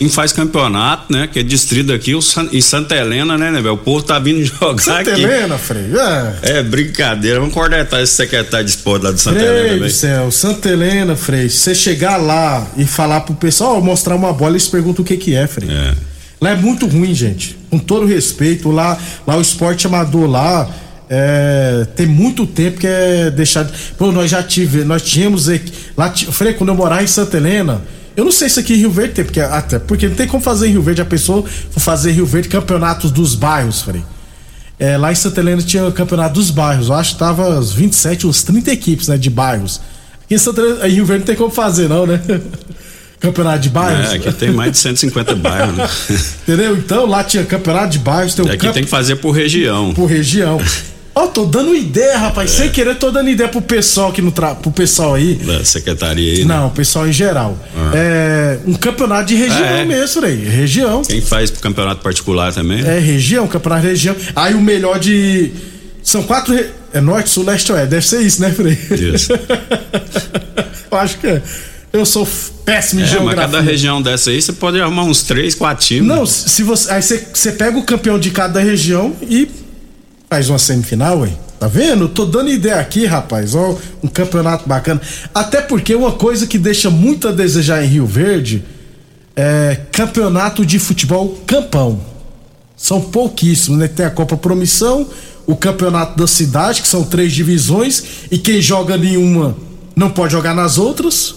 E 0.00 0.08
faz 0.08 0.32
campeonato, 0.32 1.12
né? 1.12 1.26
Que 1.26 1.38
é 1.38 1.42
distrito 1.42 1.92
aqui 1.92 2.14
o 2.14 2.20
San, 2.20 2.48
em 2.52 2.60
Santa 2.60 2.94
Helena, 2.94 3.38
né, 3.38 3.50
né, 3.50 3.60
velho? 3.60 3.74
O 3.74 3.78
povo 3.78 4.02
tá 4.02 4.18
vindo 4.18 4.44
jogar 4.44 4.82
Santa 4.82 5.12
aqui. 5.12 5.22
Helena, 5.22 5.56
Frei. 5.56 5.86
É. 6.42 6.58
É 6.58 6.62
brincadeira. 6.62 7.40
Vamos 7.40 7.54
cornetar 7.54 8.00
esse 8.00 8.14
secretário 8.14 8.66
de 8.66 8.72
esporte 8.72 9.04
lá 9.04 9.10
do 9.10 9.18
Santa 9.18 9.38
Frei 9.38 9.50
Helena, 9.50 9.74
do 9.74 9.80
velho. 9.80 9.92
céu, 9.92 10.30
Santa 10.30 10.68
Helena, 10.68 11.16
Frei. 11.16 11.48
Se 11.48 11.58
você 11.58 11.74
chegar 11.74 12.16
lá 12.18 12.66
e 12.76 12.84
falar 12.84 13.20
pro 13.22 13.34
pessoal, 13.34 13.78
ó, 13.78 13.80
mostrar 13.80 14.14
uma 14.14 14.32
bola, 14.32 14.52
eles 14.52 14.68
perguntam 14.68 15.02
o 15.02 15.06
que 15.06 15.16
que 15.16 15.34
é, 15.34 15.46
Frei. 15.46 15.70
É. 15.70 15.94
Lá 16.40 16.50
é 16.50 16.56
muito 16.56 16.86
ruim, 16.86 17.14
gente. 17.14 17.56
Com 17.70 17.78
todo 17.78 18.04
respeito, 18.06 18.70
lá, 18.70 18.98
lá 19.26 19.36
o 19.36 19.40
esporte 19.40 19.86
amador 19.86 20.28
lá 20.28 20.68
é, 21.08 21.86
tem 21.96 22.06
muito 22.06 22.46
tempo 22.46 22.78
que 22.78 22.86
é 22.86 23.30
deixado. 23.30 23.72
Pô, 23.96 24.10
nós 24.10 24.30
já 24.30 24.42
tive, 24.42 24.84
nós 24.84 25.02
tínhamos 25.02 25.48
lá, 25.96 26.12
Frei, 26.12 26.54
quando 26.54 26.70
eu 26.70 26.74
morava 26.74 27.02
em 27.02 27.06
Santa 27.06 27.36
Helena, 27.36 27.82
eu 28.16 28.24
não 28.24 28.32
sei 28.32 28.48
se 28.48 28.60
aqui 28.60 28.74
em 28.74 28.78
Rio 28.78 28.90
Verde 28.90 29.14
tem, 29.14 29.24
porque 29.24 29.40
até 29.40 29.78
porque 29.78 30.08
não 30.08 30.14
tem 30.14 30.26
como 30.26 30.42
fazer 30.42 30.68
em 30.68 30.72
Rio 30.72 30.82
Verde 30.82 31.02
a 31.02 31.04
pessoa 31.04 31.44
fazer 31.76 32.12
Rio 32.12 32.26
Verde 32.26 32.48
campeonatos 32.48 33.10
dos 33.10 33.34
bairros, 33.34 33.82
Frei. 33.82 34.04
É, 34.78 34.96
lá 34.96 35.12
em 35.12 35.14
Santa 35.14 35.40
Helena 35.40 35.62
tinha 35.62 35.86
o 35.86 35.92
campeonato 35.92 36.34
dos 36.34 36.50
bairros. 36.50 36.88
Eu 36.88 36.94
acho 36.94 37.12
que 37.12 37.18
tava 37.18 37.48
uns 37.58 37.72
27, 37.72 38.26
uns 38.26 38.42
30 38.42 38.72
equipes, 38.72 39.08
né, 39.08 39.16
de 39.16 39.30
bairros. 39.30 39.80
Aqui 40.24 40.34
em 40.34 40.38
Santa 40.38 40.60
Helena, 40.60 40.88
em 40.88 40.92
Rio 40.92 41.06
Verde 41.06 41.20
não 41.20 41.26
tem 41.26 41.36
como 41.36 41.50
fazer, 41.50 41.88
não, 41.88 42.06
né? 42.06 42.20
campeonato 43.20 43.60
de 43.60 43.68
bairros. 43.70 44.12
É, 44.12 44.16
aqui 44.16 44.32
tem 44.32 44.50
mais 44.52 44.72
de 44.72 44.78
150 44.78 45.34
bairros, 45.36 45.76
né? 45.76 45.88
Entendeu? 46.42 46.76
Então 46.76 47.06
lá 47.06 47.24
tinha 47.24 47.44
campeonato 47.44 47.90
de 47.90 47.98
bairros, 47.98 48.34
tem 48.34 48.44
o 48.44 48.48
Aqui 48.48 48.58
campo 48.58 48.74
tem 48.74 48.84
que 48.84 48.90
fazer 48.90 49.16
por 49.16 49.30
região. 49.30 49.94
por 49.94 50.06
região. 50.06 50.60
Ó, 51.16 51.28
tô 51.28 51.44
dando 51.44 51.74
ideia, 51.76 52.18
rapaz. 52.18 52.50
Sem 52.50 52.68
querer, 52.70 52.96
tô 52.96 53.10
dando 53.10 53.30
ideia 53.30 53.48
pro 53.48 53.62
pessoal 53.62 54.12
que 54.12 54.20
no 54.20 54.32
tra... 54.32 54.54
pro 54.54 54.72
pessoal 54.72 55.14
aí. 55.14 55.34
Da 55.36 55.64
secretaria 55.64 56.32
aí. 56.32 56.44
né? 56.44 56.54
Não, 56.56 56.70
pessoal 56.70 57.06
em 57.06 57.12
geral. 57.12 57.56
É 57.94 58.58
um 58.66 58.74
campeonato 58.74 59.26
de 59.26 59.36
região 59.36 59.64
É. 59.64 59.84
mesmo, 59.84 60.24
aí. 60.24 60.34
Região. 60.44 61.02
Quem 61.02 61.20
faz 61.20 61.50
pro 61.52 61.60
campeonato 61.60 62.02
particular 62.02 62.52
também? 62.52 62.84
É 62.84 62.98
região, 62.98 63.46
campeonato 63.46 63.82
de 63.82 63.88
região. 63.88 64.16
Aí 64.34 64.54
o 64.54 64.60
melhor 64.60 64.98
de. 64.98 65.52
São 66.02 66.22
quatro. 66.24 66.52
re- 66.52 66.66
É 66.92 67.00
norte, 67.00 67.30
sul, 67.30 67.44
leste, 67.44 67.70
oeste. 67.72 67.88
Deve 67.90 68.06
ser 68.06 68.20
isso, 68.20 68.40
né, 68.42 68.50
Frei? 68.50 68.76
Isso. 69.14 69.32
Eu 70.90 70.98
acho 70.98 71.18
que 71.18 71.26
é. 71.26 71.42
Eu 71.92 72.04
sou 72.04 72.28
péssimo 72.64 73.00
em 73.00 73.04
É, 73.04 73.06
mas 73.06 73.12
geografia. 73.12 73.40
cada 73.42 73.60
região 73.60 74.02
dessa 74.02 74.30
aí 74.30 74.42
você 74.42 74.52
pode 74.52 74.80
arrumar 74.80 75.04
uns 75.04 75.22
três, 75.22 75.54
quatro 75.54 75.84
times. 75.86 76.06
Não, 76.08 76.26
se 76.26 76.62
você. 76.64 76.90
Aí 76.90 77.00
você, 77.02 77.24
você 77.32 77.52
pega 77.52 77.78
o 77.78 77.84
campeão 77.84 78.18
de 78.18 78.30
cada 78.30 78.58
região 78.58 79.14
e 79.22 79.48
faz 80.34 80.50
uma 80.50 80.58
semifinal, 80.58 81.20
ué. 81.20 81.30
Tá 81.60 81.68
vendo? 81.68 82.08
Tô 82.08 82.24
dando 82.24 82.50
ideia 82.50 82.80
aqui, 82.80 83.06
rapaz. 83.06 83.54
Ó, 83.54 83.78
um 84.02 84.08
campeonato 84.08 84.68
bacana. 84.68 85.00
Até 85.32 85.60
porque 85.60 85.94
uma 85.94 86.10
coisa 86.10 86.44
que 86.44 86.58
deixa 86.58 86.90
muito 86.90 87.28
a 87.28 87.32
desejar 87.32 87.84
em 87.84 87.86
Rio 87.86 88.04
Verde 88.04 88.64
é 89.36 89.78
campeonato 89.92 90.66
de 90.66 90.80
futebol 90.80 91.38
campão. 91.46 92.00
São 92.76 93.00
pouquíssimos, 93.00 93.78
né? 93.78 93.86
Tem 93.86 94.04
a 94.04 94.10
Copa 94.10 94.36
Promissão, 94.36 95.08
o 95.46 95.54
campeonato 95.54 96.18
da 96.18 96.26
cidade, 96.26 96.82
que 96.82 96.88
são 96.88 97.04
três 97.04 97.32
divisões, 97.32 98.02
e 98.28 98.36
quem 98.36 98.60
joga 98.60 98.96
nenhuma 98.96 99.56
não 99.94 100.10
pode 100.10 100.32
jogar 100.32 100.52
nas 100.52 100.78
outras. 100.78 101.36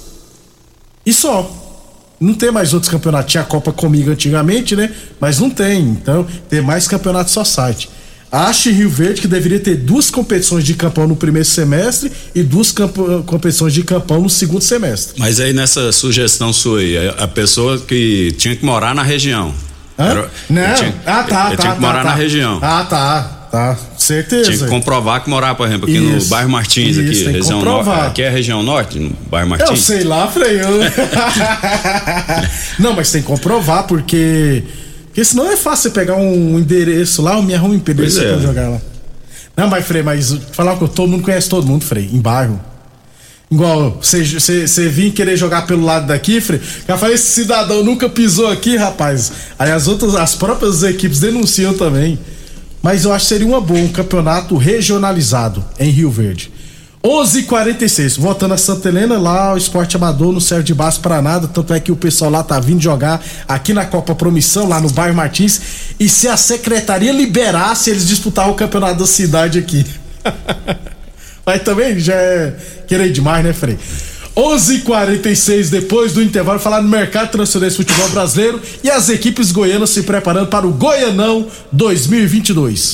E 1.06 1.14
só. 1.14 1.52
Não 2.20 2.34
tem 2.34 2.50
mais 2.50 2.74
outros 2.74 2.92
campeonatos. 2.92 3.32
Tinha 3.32 3.44
a 3.44 3.46
Copa 3.46 3.72
comigo 3.72 4.10
antigamente, 4.10 4.76
né? 4.76 4.92
Mas 5.20 5.38
não 5.38 5.52
tem. 5.52 5.82
Então, 5.84 6.26
tem 6.50 6.64
mais 6.64 6.88
campeonato 6.88 7.30
só 7.30 7.44
site. 7.44 7.92
Acho 8.32 8.70
em 8.70 8.74
Rio 8.74 8.90
Verde 8.90 9.22
que 9.22 9.28
deveria 9.28 9.60
ter 9.60 9.76
duas 9.76 10.10
competições 10.10 10.66
de 10.66 10.74
campão 10.74 11.08
no 11.08 11.16
primeiro 11.16 11.48
semestre 11.48 12.12
e 12.36 12.44
duas 12.44 12.74
competições 13.26 13.74
de 13.74 13.84
campão 13.84 14.22
no 14.22 14.30
segundo 14.30 14.62
semestre. 14.62 15.16
Mas 15.18 15.40
aí 15.40 15.54
nessa 15.54 15.92
sugestão 15.94 16.52
sua 16.52 16.80
aí, 16.80 16.98
a 17.18 17.28
pessoa 17.28 17.80
que 17.80 18.34
tinha 18.38 18.56
que 18.56 18.66
morar 18.66 18.94
na 18.94 19.04
região. 19.04 19.54
Hã? 19.98 20.06
Era- 20.10 20.32
não. 20.50 20.74
tinha, 20.76 20.96
ah, 21.06 21.24
tá, 21.24 21.24
tá. 21.24 21.46
tinha 21.46 21.56
que 21.56 21.64
tá, 21.64 21.76
morar 21.80 22.04
tá. 22.04 22.10
na 22.10 22.16
região. 22.16 22.60
Ah, 22.62 22.86
tá. 22.88 23.34
Tá. 23.50 23.78
Certeza. 23.98 24.44
Tinha 24.52 24.58
que 24.58 24.68
comprovar 24.68 25.24
que 25.24 25.30
morava, 25.30 25.56
por 25.56 25.66
exemplo, 25.66 25.88
aqui 25.90 26.00
no 26.00 26.18
Isso. 26.18 26.28
bairro 26.28 26.50
Martins, 26.50 26.98
Isso, 26.98 27.28
aqui, 27.30 27.38
região 27.38 27.64
norte. 27.64 27.90
Aqui 27.90 28.22
é 28.22 28.28
a 28.28 28.32
região 28.32 28.62
norte, 28.62 29.00
no 29.00 29.10
bairro 29.32 29.50
Martins. 29.50 29.70
Eu 29.70 29.78
sei 29.78 30.04
lá, 30.04 30.28
Frei. 30.28 30.60
eu- 30.60 30.68
não, 32.78 32.94
mas 32.94 33.10
tem 33.10 33.22
que 33.22 33.28
comprovar, 33.28 33.84
porque. 33.88 34.64
Porque 35.18 35.26
senão 35.26 35.52
é 35.52 35.58
fácil 35.58 35.90
você 35.90 36.00
pegar 36.00 36.16
um 36.16 36.60
endereço 36.60 37.24
lá, 37.24 37.42
me 37.42 37.56
arruma 37.56 37.74
um 37.74 37.78
endereço 37.78 38.22
é. 38.22 38.34
pra 38.34 38.38
jogar 38.38 38.70
lá. 38.70 38.80
Não, 39.56 39.68
mas 39.68 39.84
Frei, 39.84 40.04
mas 40.04 40.32
falar 40.52 40.78
que 40.78 40.88
todo 40.90 41.10
mundo 41.10 41.24
conhece 41.24 41.50
todo 41.50 41.66
mundo, 41.66 41.84
Frei, 41.84 42.08
em 42.14 42.22
bairro. 42.22 42.62
Igual 43.50 44.00
você 44.00 44.88
vir 44.88 45.14
querer 45.14 45.36
jogar 45.36 45.66
pelo 45.66 45.84
lado 45.84 46.06
daqui, 46.06 46.40
Frei. 46.40 46.62
Já 46.88 47.00
falei, 47.00 47.16
esse 47.16 47.32
cidadão 47.32 47.84
nunca 47.84 48.08
pisou 48.08 48.46
aqui, 48.46 48.76
rapaz. 48.76 49.32
Aí 49.58 49.72
as 49.72 49.88
outras, 49.88 50.14
as 50.14 50.36
próprias 50.36 50.84
equipes 50.84 51.20
denunciam 51.20 51.74
também. 51.74 52.20
Mas 52.84 53.04
eu 53.04 53.12
acho 53.12 53.26
que 53.26 53.30
seria 53.30 53.48
uma 53.48 53.60
boa, 53.60 53.80
um 53.80 53.88
campeonato 53.88 54.56
regionalizado 54.56 55.66
em 55.80 55.90
Rio 55.90 56.12
Verde. 56.12 56.52
11:46 57.04 58.18
voltando 58.18 58.54
a 58.54 58.58
Santa 58.58 58.90
Helena, 58.90 59.18
lá 59.18 59.54
o 59.54 59.58
esporte 59.58 59.96
amador 59.96 60.34
não 60.34 60.40
serve 60.40 60.64
de 60.64 60.74
base 60.74 61.00
para 61.00 61.22
nada, 61.22 61.48
tanto 61.48 61.74
é 61.74 61.80
que 61.80 61.92
o 61.92 61.96
pessoal 61.96 62.32
lá 62.32 62.44
tá 62.44 62.60
vindo 62.60 62.82
jogar 62.82 63.24
aqui 63.48 63.74
na 63.74 63.86
Copa 63.86 64.16
Promissão, 64.16 64.68
lá 64.68 64.82
no 64.82 64.90
bairro 64.90 65.16
Martins, 65.16 65.62
e 66.00 66.10
se 66.10 66.28
a 66.28 66.36
secretaria 66.36 67.12
liberasse, 67.12 67.90
eles 67.90 68.08
disputavam 68.08 68.52
o 68.52 68.56
campeonato 68.56 69.00
da 69.00 69.06
cidade 69.06 69.60
aqui. 69.60 69.86
Mas 71.46 71.62
também 71.62 71.98
já 72.00 72.16
é 72.16 72.56
querer 72.88 73.12
demais, 73.12 73.44
né, 73.44 73.54
Frei? 73.54 73.78
11:46 74.36 75.70
depois 75.70 76.14
do 76.14 76.22
intervalo, 76.22 76.60
falar 76.60 76.82
no 76.82 76.90
mercado 76.90 77.32
transferência 77.32 77.78
futebol 77.78 78.10
brasileiro 78.10 78.62
e 78.84 78.90
as 78.90 79.10
equipes 79.10 79.52
goianas 79.52 79.90
se 79.90 80.04
preparando 80.04 80.48
para 80.48 80.68
o 80.68 80.74
Goianão 80.74 81.48
2022. 81.72 82.94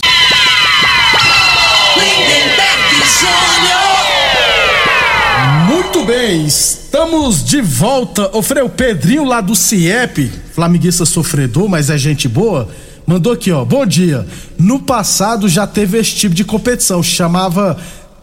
Muito 5.65 6.05
bem, 6.05 6.45
estamos 6.45 7.43
de 7.43 7.61
volta. 7.61 8.29
Ô, 8.35 8.41
Frei, 8.41 8.61
o 8.61 8.69
Pedrinho 8.69 9.23
lá 9.23 9.39
do 9.39 9.55
CIEP, 9.55 10.29
flamenguista 10.53 11.05
sofredor, 11.05 11.69
mas 11.69 11.89
é 11.89 11.97
gente 11.97 12.27
boa, 12.27 12.67
mandou 13.07 13.31
aqui, 13.31 13.51
ó. 13.51 13.63
Bom 13.63 13.85
dia. 13.85 14.25
No 14.57 14.79
passado 14.79 15.47
já 15.47 15.65
teve 15.65 15.97
esse 15.97 16.15
tipo 16.15 16.35
de 16.35 16.43
competição, 16.43 17.01
chamava 17.01 17.77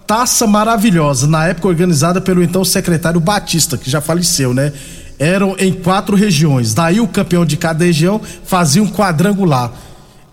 Taça 0.06 0.46
Maravilhosa, 0.46 1.26
na 1.26 1.46
época 1.46 1.68
organizada 1.68 2.20
pelo 2.20 2.42
então 2.42 2.64
secretário 2.64 3.20
Batista, 3.20 3.78
que 3.78 3.90
já 3.90 4.00
faleceu, 4.00 4.52
né? 4.52 4.72
Eram 5.18 5.56
em 5.58 5.72
quatro 5.72 6.16
regiões. 6.16 6.74
Daí 6.74 7.00
o 7.00 7.08
campeão 7.08 7.46
de 7.46 7.56
cada 7.56 7.84
região 7.84 8.20
fazia 8.44 8.82
um 8.82 8.88
quadrangular. 8.88 9.72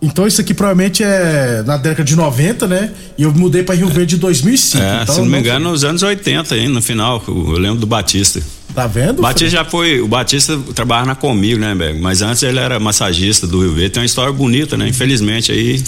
Então 0.01 0.27
isso 0.27 0.39
aqui 0.41 0.53
provavelmente 0.53 1.03
é 1.03 1.63
na 1.65 1.75
década 1.75 2.03
de 2.03 2.15
90, 2.15 2.67
né? 2.67 2.91
E 3.17 3.23
eu 3.23 3.33
mudei 3.33 3.63
para 3.63 3.73
Rio 3.73 3.87
Verde 3.87 4.15
em 4.15 4.19
2005. 4.19 4.83
É, 4.83 5.01
então 5.01 5.15
se 5.15 5.21
não 5.21 5.27
me 5.27 5.39
engano, 5.39 5.71
nos 5.71 5.83
anos 5.83 6.03
80 6.03 6.53
aí, 6.53 6.67
no 6.67 6.81
final, 6.81 7.23
eu 7.27 7.57
lembro 7.57 7.79
do 7.79 7.87
Batista. 7.87 8.41
Tá 8.75 8.85
vendo? 8.85 9.19
O 9.19 9.21
Batista 9.23 9.49
já 9.49 9.65
foi, 9.65 9.99
o 9.99 10.07
Batista 10.07 10.59
trabalhava 10.75 11.07
na 11.07 11.15
Comigo, 11.15 11.59
né, 11.59 11.73
Bego? 11.73 11.99
Mas 11.99 12.21
antes 12.21 12.43
ele 12.43 12.59
era 12.59 12.79
massagista 12.79 13.47
do 13.47 13.59
Rio 13.61 13.73
Verde, 13.73 13.89
tem 13.89 14.01
uma 14.01 14.05
história 14.05 14.31
bonita, 14.31 14.77
né? 14.77 14.87
Infelizmente 14.87 15.51
aí 15.51 15.83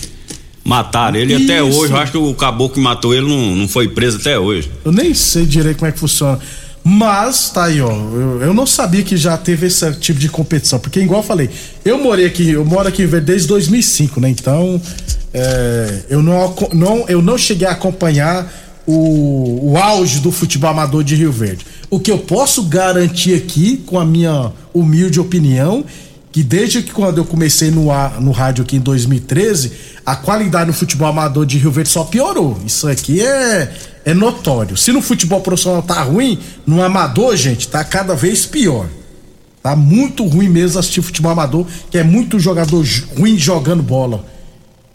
mataram 0.63 1.17
ele 1.17 1.33
e 1.33 1.43
até 1.43 1.63
hoje, 1.63 1.93
eu 1.93 1.97
acho 1.97 2.11
que 2.11 2.17
o 2.17 2.33
caboclo 2.33 2.75
que 2.75 2.79
matou 2.79 3.13
ele 3.13 3.27
não, 3.27 3.55
não 3.55 3.67
foi 3.67 3.87
preso 3.87 4.17
até 4.17 4.37
hoje. 4.39 4.71
Eu 4.83 4.91
nem 4.91 5.13
sei 5.13 5.45
direito 5.45 5.77
como 5.77 5.89
é 5.89 5.91
que 5.91 5.99
funciona. 5.99 6.39
Mas, 6.83 7.49
tá 7.49 7.65
aí, 7.65 7.81
ó. 7.81 7.91
Eu, 7.91 8.41
eu 8.41 8.53
não 8.53 8.65
sabia 8.65 9.03
que 9.03 9.17
já 9.17 9.37
teve 9.37 9.67
esse 9.67 9.91
tipo 9.93 10.19
de 10.19 10.29
competição. 10.29 10.79
Porque, 10.79 10.99
igual 10.99 11.21
eu 11.21 11.27
falei, 11.27 11.49
eu 11.83 11.97
morei 11.97 12.25
aqui, 12.25 12.49
eu 12.49 12.65
moro 12.65 12.87
aqui 12.87 13.05
desde 13.05 13.47
2005, 13.47 14.19
né? 14.19 14.29
Então, 14.29 14.81
é, 15.33 15.99
eu, 16.09 16.21
não, 16.21 16.55
não, 16.73 17.05
eu 17.07 17.21
não 17.21 17.37
cheguei 17.37 17.67
a 17.67 17.71
acompanhar 17.71 18.51
o, 18.87 19.71
o 19.71 19.77
auge 19.77 20.19
do 20.19 20.31
futebol 20.31 20.71
amador 20.71 21.03
de 21.03 21.15
Rio 21.15 21.31
Verde. 21.31 21.65
O 21.89 21.99
que 21.99 22.11
eu 22.11 22.17
posso 22.17 22.63
garantir 22.63 23.35
aqui, 23.35 23.77
com 23.85 23.99
a 23.99 24.05
minha 24.05 24.51
humilde 24.73 25.19
opinião, 25.19 25.85
que 26.31 26.43
desde 26.43 26.83
que 26.83 26.91
quando 26.91 27.17
eu 27.17 27.25
comecei 27.25 27.71
no, 27.71 27.85
no 28.19 28.31
rádio 28.31 28.63
aqui 28.63 28.75
em 28.75 28.79
2013, 28.79 29.71
a 30.05 30.15
qualidade 30.15 30.67
no 30.67 30.73
futebol 30.73 31.07
amador 31.07 31.45
de 31.45 31.57
Rio 31.57 31.71
Verde 31.71 31.89
só 31.89 32.03
piorou. 32.03 32.57
Isso 32.65 32.87
aqui 32.87 33.21
é, 33.21 33.73
é 34.05 34.13
notório. 34.13 34.77
Se 34.77 34.91
no 34.91 35.01
futebol 35.01 35.41
profissional 35.41 35.81
tá 35.81 36.01
ruim, 36.03 36.37
no 36.67 36.83
amador, 36.83 37.35
gente, 37.35 37.67
tá 37.67 37.83
cada 37.83 38.13
vez 38.15 38.45
pior. 38.45 38.87
Tá 39.63 39.75
muito 39.75 40.23
ruim 40.25 40.47
mesmo 40.49 40.79
assistir 40.79 41.01
futebol 41.01 41.31
amador, 41.31 41.65
que 41.91 41.97
é 41.97 42.03
muito 42.03 42.39
jogador 42.39 42.85
ruim 43.17 43.37
jogando 43.37 43.81
bola. 43.83 44.23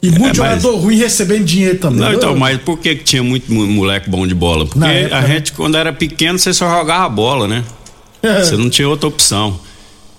E 0.01 0.11
muito 0.11 0.39
mas- 0.41 0.63
jogador 0.63 0.77
ruim 0.77 0.97
recebendo 0.97 1.45
dinheiro 1.45 1.79
também. 1.79 1.99
Não, 2.01 2.13
então, 2.13 2.37
mas 2.37 2.59
por 2.61 2.79
que, 2.79 2.95
que 2.95 3.05
tinha 3.05 3.23
muito 3.23 3.53
mo- 3.53 3.67
moleque 3.67 4.09
bom 4.09 4.27
de 4.27 4.35
bola? 4.35 4.67
Porque 4.67 4.85
época, 4.87 5.17
a 5.17 5.21
né? 5.23 5.29
gente, 5.29 5.53
quando 5.53 5.77
era 5.77 5.93
pequeno, 5.93 6.39
você 6.39 6.53
só 6.55 6.71
jogava 6.71 7.09
bola, 7.09 7.49
né? 7.49 7.65
Você 8.23 8.57
não 8.57 8.71
tinha 8.71 8.89
outra 8.89 9.07
opção. 9.09 9.59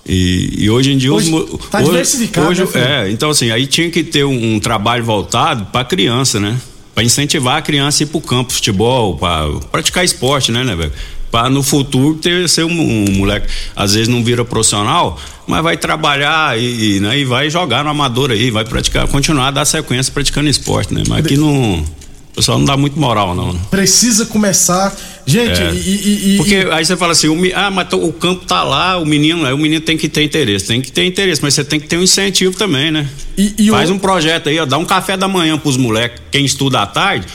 E, 0.08 0.65
e 0.65 0.70
hoje 0.70 0.91
em 0.91 0.98
dia 0.98 1.12
hoje, 1.12 1.34
os, 1.34 1.68
tá 1.68 1.80
hoje, 1.80 1.89
diversificado, 1.89 2.50
hoje, 2.50 2.63
né, 2.76 3.08
é, 3.08 3.12
então 3.12 3.32
assim, 3.32 3.50
aí 3.50 3.65
tinha 3.65 3.89
que 3.89 4.04
ter 4.04 4.24
um, 4.24 4.56
um 4.56 4.60
trabalho 4.60 5.04
voltado 5.04 5.65
para 5.65 5.84
criança, 5.84 6.39
né? 6.39 6.56
Para 6.94 7.04
incentivar 7.04 7.58
a 7.58 7.62
criança 7.62 8.04
a 8.04 8.06
ir 8.06 8.08
pro 8.08 8.22
campo, 8.22 8.54
futebol, 8.54 9.18
para 9.18 9.52
praticar 9.72 10.06
esporte, 10.06 10.52
né, 10.52 10.63
né, 10.63 10.76
velho? 10.76 10.94
Para 11.32 11.50
no 11.50 11.63
futuro 11.63 12.15
ter 12.15 12.48
ser 12.48 12.63
um, 12.63 12.70
um, 12.70 13.12
moleque, 13.18 13.48
às 13.76 13.94
vezes 13.96 14.08
não 14.08 14.24
vira 14.24 14.46
profissional, 14.46 15.20
mas 15.48 15.63
vai 15.63 15.76
trabalhar 15.76 16.58
e, 16.58 16.98
e, 16.98 17.00
né, 17.00 17.18
e 17.18 17.26
vai 17.26 17.50
jogar 17.50 17.84
no 17.84 17.89
amador 17.89 18.30
aí, 18.30 18.52
vai 18.52 18.63
praticar, 18.63 19.08
continuar 19.08 19.48
a 19.48 19.52
dar 19.52 19.65
sequência 19.65 20.13
praticando 20.13 20.48
esporte, 20.48 20.94
né? 20.94 21.04
Mas 21.08 21.26
aqui 21.26 21.36
não 21.36 21.84
o 22.32 22.36
pessoal 22.36 22.58
não 22.58 22.65
dá 22.65 22.76
muito 22.76 23.00
moral, 23.00 23.34
não. 23.34 23.54
Né? 23.54 23.60
Precisa 23.72 24.26
começar. 24.26 24.94
Gente, 25.25 25.59
é. 25.59 25.73
e, 25.73 26.33
e, 26.33 26.38
Porque 26.38 26.67
aí 26.71 26.85
você 26.85 26.95
fala 26.95 27.13
assim, 27.13 27.27
o, 27.27 27.35
ah, 27.55 27.71
mas 27.71 27.91
o 27.93 28.13
campo 28.13 28.45
tá 28.45 28.63
lá, 28.63 28.97
o 28.97 29.05
menino, 29.05 29.43
o 29.53 29.57
menino 29.57 29.81
tem 29.81 29.97
que 29.97 30.07
ter 30.07 30.21
interesse, 30.21 30.67
tem 30.67 30.79
que 30.79 30.91
ter 30.91 31.03
interesse, 31.03 31.41
mas 31.41 31.55
você 31.55 31.63
tem 31.63 31.79
que 31.79 31.88
ter 31.88 31.97
um 31.97 32.03
incentivo 32.03 32.55
também, 32.55 32.91
né? 32.91 33.07
E, 33.35 33.69
Faz 33.71 33.89
um 33.89 33.97
projeto 33.97 34.49
aí, 34.49 34.59
ó, 34.59 34.65
dá 34.65 34.77
um 34.77 34.85
café 34.85 35.17
da 35.17 35.27
manhã 35.27 35.57
pros 35.57 35.77
moleques, 35.77 36.21
quem 36.29 36.45
estuda 36.45 36.81
à 36.81 36.85
tarde, 36.85 37.25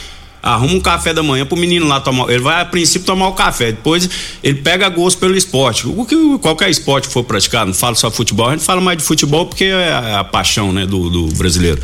arruma 0.40 0.74
um 0.74 0.80
café 0.80 1.12
da 1.12 1.22
manhã 1.22 1.44
pro 1.44 1.56
menino 1.56 1.86
lá 1.86 2.00
tomar. 2.00 2.30
Ele 2.30 2.38
vai 2.38 2.60
a 2.60 2.64
princípio 2.64 3.04
tomar 3.04 3.28
o 3.28 3.32
café, 3.32 3.72
depois 3.72 4.08
ele 4.42 4.60
pega 4.60 4.88
gosto 4.88 5.18
pelo 5.18 5.36
esporte. 5.36 5.86
O 5.86 6.04
que 6.04 6.16
qualquer 6.38 6.70
esporte 6.70 7.08
for 7.08 7.24
praticado, 7.24 7.66
não 7.66 7.74
fala 7.74 7.96
só 7.96 8.10
futebol, 8.10 8.48
a 8.48 8.52
gente 8.52 8.64
fala 8.64 8.80
mais 8.80 8.98
de 8.98 9.04
futebol 9.04 9.46
porque 9.46 9.64
é 9.64 9.92
a, 9.92 10.20
a 10.20 10.24
paixão, 10.24 10.72
né, 10.72 10.86
do, 10.86 11.10
do 11.10 11.26
brasileiro. 11.34 11.80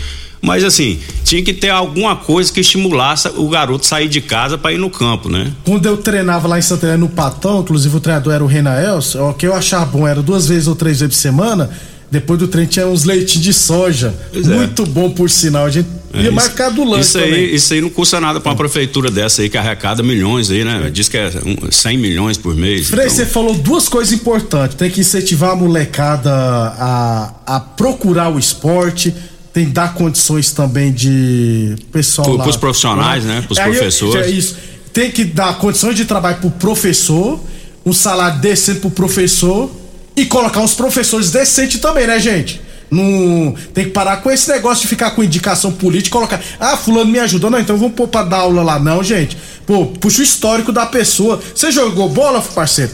Mas 0.46 0.62
assim, 0.62 1.00
tinha 1.24 1.42
que 1.42 1.52
ter 1.52 1.70
alguma 1.70 2.14
coisa 2.14 2.52
que 2.52 2.60
estimulasse 2.60 3.26
o 3.36 3.48
garoto 3.48 3.84
sair 3.84 4.08
de 4.08 4.20
casa 4.20 4.56
para 4.56 4.72
ir 4.72 4.78
no 4.78 4.88
campo, 4.88 5.28
né? 5.28 5.52
Quando 5.64 5.86
eu 5.86 5.96
treinava 5.96 6.46
lá 6.46 6.56
em 6.56 6.62
Santa 6.62 6.86
Helena 6.86 6.98
no 6.98 7.08
Patão, 7.08 7.62
inclusive 7.62 7.96
o 7.96 7.98
treinador 7.98 8.32
era 8.32 8.44
o 8.44 8.46
Renael, 8.46 9.00
o 9.28 9.34
que 9.34 9.44
eu 9.44 9.52
achava 9.52 9.84
bom 9.86 10.06
era 10.06 10.22
duas 10.22 10.46
vezes 10.46 10.68
ou 10.68 10.76
três 10.76 11.00
vezes 11.00 11.16
por 11.16 11.20
semana. 11.20 11.68
Depois 12.08 12.38
do 12.38 12.46
treino 12.46 12.70
tinha 12.70 12.86
uns 12.86 13.02
leites 13.02 13.42
de 13.42 13.52
soja. 13.52 14.14
Pois 14.32 14.48
é. 14.48 14.54
Muito 14.54 14.84
é. 14.84 14.86
bom, 14.86 15.10
por 15.10 15.28
sinal. 15.28 15.66
A 15.66 15.70
gente 15.70 15.88
é, 16.14 16.22
ia 16.22 16.30
marcar 16.30 16.70
do 16.70 16.84
lanche 16.84 17.08
isso 17.08 17.18
aí, 17.18 17.54
Isso 17.56 17.74
aí 17.74 17.80
não 17.80 17.90
custa 17.90 18.20
nada 18.20 18.40
para 18.40 18.52
uma 18.52 18.56
prefeitura 18.56 19.10
dessa 19.10 19.42
aí 19.42 19.50
que 19.50 19.58
arrecada 19.58 20.00
milhões 20.04 20.48
aí, 20.48 20.64
né? 20.64 20.88
Diz 20.92 21.08
que 21.08 21.16
é 21.16 21.32
100 21.72 21.98
milhões 21.98 22.38
por 22.38 22.54
mês. 22.54 22.86
Frei, 22.86 23.06
então... 23.06 23.16
você 23.16 23.26
falou 23.26 23.52
duas 23.54 23.88
coisas 23.88 24.12
importantes. 24.12 24.76
Tem 24.76 24.88
que 24.88 25.00
incentivar 25.00 25.50
a 25.50 25.56
molecada 25.56 26.30
a, 26.30 27.34
a 27.44 27.58
procurar 27.58 28.32
o 28.32 28.38
esporte 28.38 29.12
tem 29.56 29.64
que 29.64 29.72
dar 29.72 29.94
condições 29.94 30.52
também 30.52 30.92
de 30.92 31.76
pessoal 31.90 32.36
para 32.36 32.50
os 32.50 32.58
profissionais, 32.58 33.24
né? 33.24 33.40
Para 33.40 33.52
os 33.54 33.58
professores. 33.58 34.26
É 34.26 34.30
isso. 34.30 34.56
Tem 34.92 35.10
que 35.10 35.24
dar 35.24 35.56
condições 35.56 35.96
de 35.96 36.04
trabalho 36.04 36.36
para 36.36 36.48
o 36.48 36.50
professor, 36.50 37.40
um 37.82 37.92
salário 37.94 38.38
decente 38.38 38.80
para 38.80 38.88
o 38.88 38.90
professor 38.90 39.70
e 40.14 40.26
colocar 40.26 40.60
uns 40.60 40.74
professores 40.74 41.30
decentes 41.30 41.80
também, 41.80 42.06
né, 42.06 42.20
gente? 42.20 42.60
Não 42.90 43.54
tem 43.72 43.86
que 43.86 43.92
parar 43.92 44.18
com 44.18 44.30
esse 44.30 44.46
negócio 44.50 44.82
de 44.82 44.88
ficar 44.88 45.12
com 45.12 45.24
indicação 45.24 45.72
política, 45.72 46.12
colocar, 46.12 46.38
ah, 46.60 46.76
fulano 46.76 47.10
me 47.10 47.18
ajudou, 47.20 47.48
não, 47.48 47.58
então 47.58 47.78
vamos 47.78 47.94
pôr 47.94 48.08
para 48.08 48.26
dar 48.26 48.40
aula 48.40 48.62
lá, 48.62 48.78
não, 48.78 49.02
gente. 49.02 49.38
Pô, 49.66 49.86
puxa 49.86 50.20
o 50.20 50.22
histórico 50.22 50.70
da 50.70 50.84
pessoa. 50.84 51.40
Você 51.54 51.72
jogou 51.72 52.10
bola, 52.10 52.42
parceiro? 52.42 52.92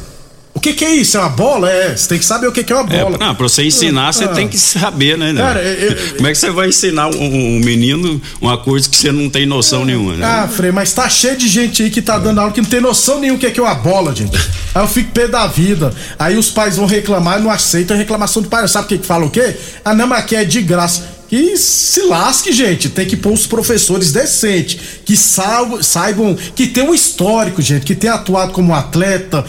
O 0.63 0.71
que, 0.71 0.75
que 0.75 0.85
é 0.85 0.95
isso? 0.95 1.17
É 1.17 1.21
uma 1.21 1.29
bola? 1.29 1.69
É, 1.69 1.97
você 1.97 2.11
tem 2.11 2.19
que 2.21 2.25
saber 2.25 2.47
o 2.47 2.53
que, 2.53 2.63
que 2.63 2.73
é 2.73 2.77
uma 2.77 2.85
bola. 2.85 3.17
É, 3.17 3.19
não, 3.19 3.35
pra 3.35 3.49
você 3.49 3.65
ensinar, 3.65 4.11
ah, 4.11 4.13
você 4.13 4.29
tem 4.29 4.47
que 4.47 4.57
saber, 4.57 5.19
né? 5.19 5.33
né? 5.33 5.43
Cara, 5.43 5.61
eu, 5.61 6.15
Como 6.15 6.29
é 6.29 6.31
que 6.31 6.39
você 6.39 6.51
vai 6.53 6.69
ensinar 6.69 7.09
um, 7.09 7.57
um, 7.57 7.59
menino 7.59 8.23
uma 8.41 8.57
coisa 8.57 8.89
que 8.89 8.97
você 8.97 9.11
não 9.11 9.29
tem 9.29 9.45
noção 9.45 9.85
nenhuma, 9.85 10.15
né? 10.15 10.25
Ah, 10.25 10.47
Frei, 10.47 10.71
mas 10.71 10.93
tá 10.93 11.09
cheio 11.09 11.37
de 11.37 11.49
gente 11.49 11.83
aí 11.83 11.91
que 11.91 12.01
tá 12.01 12.17
dando 12.17 12.39
aula 12.39 12.53
que 12.53 12.61
não 12.61 12.69
tem 12.69 12.81
noção 12.81 13.19
nenhuma 13.19 13.39
o 13.39 13.41
que, 13.41 13.51
que 13.51 13.59
é 13.59 13.63
uma 13.65 13.75
bola, 13.75 14.15
gente. 14.15 14.37
Aí 14.73 14.85
eu 14.85 14.87
fico 14.87 15.11
pé 15.11 15.27
da 15.27 15.49
vida. 15.49 15.93
Aí 16.17 16.39
os 16.39 16.49
pais 16.49 16.77
vão 16.77 16.87
reclamar 16.87 17.41
e 17.41 17.43
não 17.43 17.51
aceitam 17.51 17.97
a 17.97 17.99
reclamação 17.99 18.41
do 18.41 18.49
pai. 18.49 18.69
Sabe 18.69 18.85
o 18.85 18.89
que 18.89 18.99
que 18.99 19.07
fala 19.07 19.27
o 19.27 19.31
quê? 19.31 19.57
Ah, 19.85 19.97
não, 19.97 20.07
mas 20.07 20.21
aqui 20.21 20.37
é 20.37 20.45
de 20.45 20.63
graça. 20.63 21.03
Que 21.33 21.57
se 21.57 22.03
lasque, 22.03 22.53
gente. 22.53 22.91
Tem 22.91 23.07
que 23.07 23.17
pôr 23.17 23.33
os 23.33 23.47
professores 23.47 24.13
decentes, 24.13 24.79
que 25.03 25.17
saibam, 25.17 25.83
saibam 25.83 26.37
que 26.55 26.67
tem 26.67 26.85
um 26.85 26.95
histórico, 26.95 27.63
gente, 27.63 27.87
que 27.87 27.95
tem 27.95 28.11
atuado 28.11 28.53
como 28.53 28.75
atleta, 28.75 29.43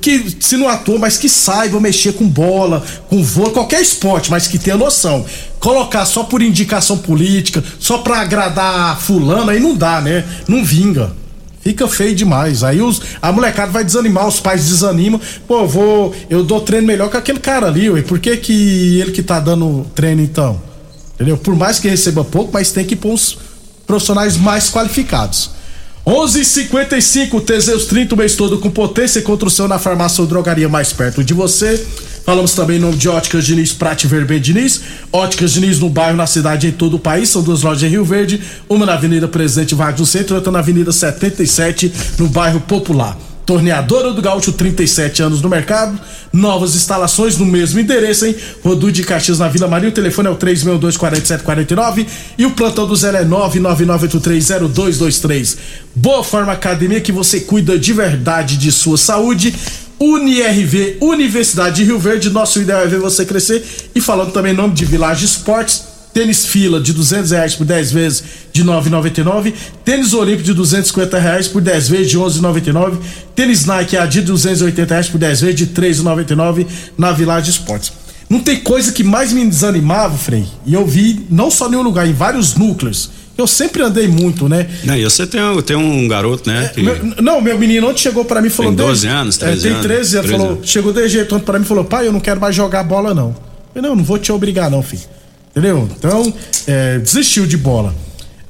que 0.00 0.36
se 0.40 0.56
não 0.56 0.68
atua, 0.68 0.98
mas 0.98 1.18
que 1.18 1.28
saiba 1.28 1.80
mexer 1.80 2.12
com 2.12 2.28
bola, 2.28 2.84
com 3.08 3.22
vôlei, 3.22 3.52
qualquer 3.52 3.80
esporte, 3.80 4.30
mas 4.30 4.46
que 4.46 4.58
tenha 4.58 4.76
noção. 4.76 5.24
Colocar 5.58 6.04
só 6.06 6.24
por 6.24 6.42
indicação 6.42 6.98
política, 6.98 7.62
só 7.78 7.98
pra 7.98 8.20
agradar 8.20 9.00
fulano, 9.00 9.50
aí 9.50 9.58
não 9.58 9.74
dá, 9.74 10.00
né? 10.00 10.24
Não 10.46 10.64
vinga. 10.64 11.12
Fica 11.62 11.86
feio 11.86 12.14
demais. 12.14 12.64
Aí 12.64 12.82
os, 12.82 13.00
a 13.20 13.30
molecada 13.30 13.70
vai 13.70 13.84
desanimar, 13.84 14.26
os 14.26 14.40
pais 14.40 14.66
desanimam. 14.66 15.20
Pô, 15.46 15.60
eu 15.60 15.68
vou. 15.68 16.14
Eu 16.28 16.42
dou 16.42 16.60
treino 16.60 16.86
melhor 16.86 17.08
que 17.08 17.16
aquele 17.16 17.38
cara 17.38 17.68
ali, 17.68 17.88
ué. 17.88 18.02
Por 18.02 18.18
que, 18.18 18.36
que 18.36 19.00
ele 19.00 19.12
que 19.12 19.22
tá 19.22 19.38
dando 19.38 19.86
treino 19.94 20.20
então? 20.20 20.60
Entendeu? 21.14 21.38
Por 21.38 21.54
mais 21.54 21.78
que 21.78 21.88
receba 21.88 22.24
pouco, 22.24 22.50
mas 22.52 22.72
tem 22.72 22.84
que 22.84 22.96
pôr 22.96 23.14
os 23.14 23.38
profissionais 23.86 24.36
mais 24.36 24.70
qualificados. 24.70 25.50
11:55 26.04 27.40
Teseus 27.40 27.86
30 27.86 28.14
o 28.14 28.18
mês 28.18 28.34
todo 28.34 28.58
com 28.58 28.68
potência 28.68 29.20
e 29.20 29.22
construção 29.22 29.68
na 29.68 29.78
farmácia 29.78 30.20
ou 30.20 30.26
drogaria 30.26 30.68
mais 30.68 30.92
perto 30.92 31.22
de 31.22 31.32
você. 31.32 31.80
Falamos 32.24 32.54
também 32.54 32.76
em 32.76 32.80
nome 32.80 32.96
de 32.96 33.08
Óticas 33.08 33.44
Diniz, 33.44 33.72
Prate 33.72 34.08
Verben 34.08 34.40
Diniz. 34.40 34.80
Óticas 35.12 35.52
Diniz 35.52 35.78
no 35.78 35.88
bairro, 35.88 36.16
na 36.16 36.26
cidade, 36.26 36.66
em 36.66 36.72
todo 36.72 36.94
o 36.94 36.98
país. 36.98 37.28
São 37.28 37.42
duas 37.42 37.62
lojas 37.62 37.84
em 37.84 37.88
Rio 37.88 38.04
Verde, 38.04 38.40
uma 38.68 38.84
na 38.84 38.94
Avenida 38.94 39.28
Presidente 39.28 39.74
Vargas 39.74 40.00
do 40.00 40.06
Centro 40.06 40.34
e 40.34 40.36
outra 40.36 40.50
na 40.50 40.58
Avenida 40.58 40.90
77, 40.90 41.92
no 42.18 42.28
bairro 42.28 42.60
Popular. 42.60 43.16
Torneadora 43.44 44.12
do 44.12 44.22
Gaúcho, 44.22 44.52
37 44.52 45.20
anos 45.22 45.42
no 45.42 45.48
mercado. 45.48 45.98
Novas 46.32 46.76
instalações 46.76 47.36
no 47.36 47.44
mesmo 47.44 47.80
endereço, 47.80 48.26
hein? 48.26 48.36
Rodu 48.64 48.92
de 48.92 49.02
Caxias 49.02 49.38
na 49.38 49.48
Vila 49.48 49.68
Maria. 49.68 49.88
O 49.88 49.92
telefone 49.92 50.28
é 50.28 50.30
o 50.30 50.36
362-4749 50.36 52.06
e 52.38 52.46
o 52.46 52.52
plantão 52.52 52.86
do 52.86 52.94
zero 52.94 53.16
é 53.16 53.24
999830223. 53.24 55.56
Boa 55.94 56.22
Forma 56.22 56.52
Academia 56.52 57.00
que 57.00 57.12
você 57.12 57.40
cuida 57.40 57.78
de 57.78 57.92
verdade 57.92 58.56
de 58.56 58.70
sua 58.70 58.96
saúde. 58.96 59.52
UniRV, 59.98 60.98
Universidade 61.00 61.76
de 61.76 61.84
Rio 61.84 61.98
Verde. 61.98 62.30
Nosso 62.30 62.60
ideal 62.60 62.82
é 62.82 62.86
ver 62.86 63.00
você 63.00 63.24
crescer. 63.24 63.64
E 63.94 64.00
falando 64.00 64.32
também 64.32 64.52
em 64.52 64.56
nome 64.56 64.74
de 64.74 64.84
Village 64.84 65.24
Esportes 65.24 65.91
Tênis 66.12 66.44
fila 66.44 66.80
de 66.80 66.92
200 66.92 67.30
reais 67.30 67.54
por 67.54 67.64
10 67.64 67.92
vezes 67.92 68.24
de 68.52 68.64
9,99. 68.64 69.54
Tênis 69.84 70.12
Olímpico 70.12 70.44
de 70.44 70.54
250 70.54 71.18
reais 71.18 71.48
por 71.48 71.62
10 71.62 71.88
vezes 71.88 72.10
de 72.10 72.18
11,99. 72.18 72.98
Tênis 73.34 73.64
Nike 73.64 73.96
AD 73.96 74.20
de 74.20 74.26
280 74.26 74.94
reais 74.94 75.08
por 75.08 75.18
10 75.18 75.40
vezes 75.40 75.56
de 75.56 75.66
3,99 75.68 76.66
na 76.98 77.12
Village 77.12 77.50
Esportes. 77.50 77.92
Não 78.28 78.40
tem 78.40 78.60
coisa 78.60 78.92
que 78.92 79.04
mais 79.04 79.32
me 79.32 79.46
desanimava, 79.46 80.16
Frei. 80.16 80.46
E 80.64 80.74
eu 80.74 80.86
vi 80.86 81.26
não 81.28 81.50
só 81.50 81.70
em 81.70 81.76
um 81.76 81.82
lugar, 81.82 82.06
em 82.06 82.12
vários 82.12 82.54
núcleos. 82.54 83.10
Eu 83.36 83.46
sempre 83.46 83.82
andei 83.82 84.08
muito, 84.08 84.48
né? 84.48 84.68
Não, 84.84 84.96
e 84.96 85.04
você 85.04 85.26
tem, 85.26 85.40
tem 85.62 85.76
um 85.76 86.06
garoto, 86.06 86.48
né? 86.48 86.70
É, 86.76 86.80
meu, 86.80 86.96
não, 87.22 87.40
meu 87.40 87.58
menino 87.58 87.88
ontem 87.88 88.00
chegou 88.02 88.24
para 88.24 88.40
mim 88.40 88.48
e 88.48 88.50
falou. 88.50 88.72
Tem 88.72 88.86
12 88.86 89.06
anos, 89.06 89.36
13 89.38 89.68
é, 89.68 89.72
tem 89.72 89.82
13 89.82 90.16
anos. 90.18 90.30
Falou, 90.30 90.60
chegou 90.62 90.92
de 90.92 91.08
jeito 91.08 91.34
ontem 91.34 91.44
para 91.44 91.58
mim 91.58 91.64
e 91.64 91.68
falou: 91.68 91.84
pai, 91.84 92.06
eu 92.06 92.12
não 92.12 92.20
quero 92.20 92.40
mais 92.40 92.54
jogar 92.54 92.82
bola, 92.82 93.14
não. 93.14 93.34
Eu 93.74 93.82
não, 93.82 93.96
não 93.96 94.04
vou 94.04 94.18
te 94.18 94.30
obrigar, 94.30 94.70
não, 94.70 94.82
filho. 94.82 95.02
Entendeu? 95.52 95.88
Então, 95.98 96.32
é, 96.66 96.98
desistiu 96.98 97.46
de 97.46 97.56
bola. 97.56 97.94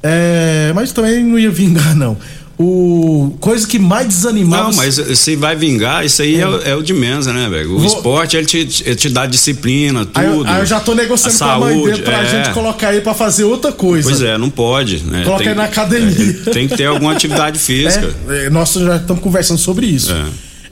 É, 0.03 0.73
mas 0.75 0.93
também 0.93 1.23
não 1.25 1.39
ia 1.39 1.51
vingar, 1.51 1.95
não. 1.95 2.17
O 2.59 3.35
coisa 3.41 3.67
que 3.67 3.79
mais 3.79 4.07
desanimava. 4.07 4.71
Não, 4.71 4.77
mas 4.77 4.95
se 4.95 5.35
vai 5.35 5.57
vingar, 5.57 6.05
isso 6.05 6.23
aí 6.23 6.41
é, 6.41 6.45
é, 6.45 6.71
é 6.71 6.77
o 6.77 6.83
de 6.83 6.93
menos, 6.93 7.27
né, 7.27 7.49
velho? 7.49 7.75
O 7.75 7.79
Vou... 7.79 7.87
esporte, 7.87 8.37
ele 8.37 8.47
te, 8.47 8.85
ele 8.85 8.95
te 8.95 9.09
dá 9.09 9.27
disciplina, 9.27 10.05
tudo. 10.05 10.21
Aí, 10.21 10.27
eu, 10.27 10.47
aí 10.47 10.61
eu 10.61 10.67
já 10.67 10.79
tô 10.79 10.95
negociando 10.95 11.39
com 11.39 11.45
a 11.45 11.59
mãe 11.59 11.83
dele 11.83 12.03
pra 12.03 12.23
é. 12.23 12.29
gente 12.29 12.55
colocar 12.55 12.93
ele 12.93 13.01
pra 13.01 13.15
fazer 13.15 13.45
outra 13.45 13.73
coisa. 13.73 14.09
Pois 14.09 14.23
é, 14.23 14.39
não 14.39 14.51
pode, 14.51 14.99
né? 14.99 15.25
Coloca 15.25 15.45
ele 15.45 15.55
na 15.55 15.65
academia. 15.65 16.41
É, 16.47 16.51
tem 16.51 16.69
que 16.69 16.77
ter 16.77 16.85
alguma 16.85 17.13
atividade 17.13 17.59
física. 17.61 18.15
É, 18.29 18.51
nós 18.51 18.73
já 18.73 18.97
estamos 18.97 19.23
conversando 19.23 19.59
sobre 19.59 19.87
isso. 19.87 20.15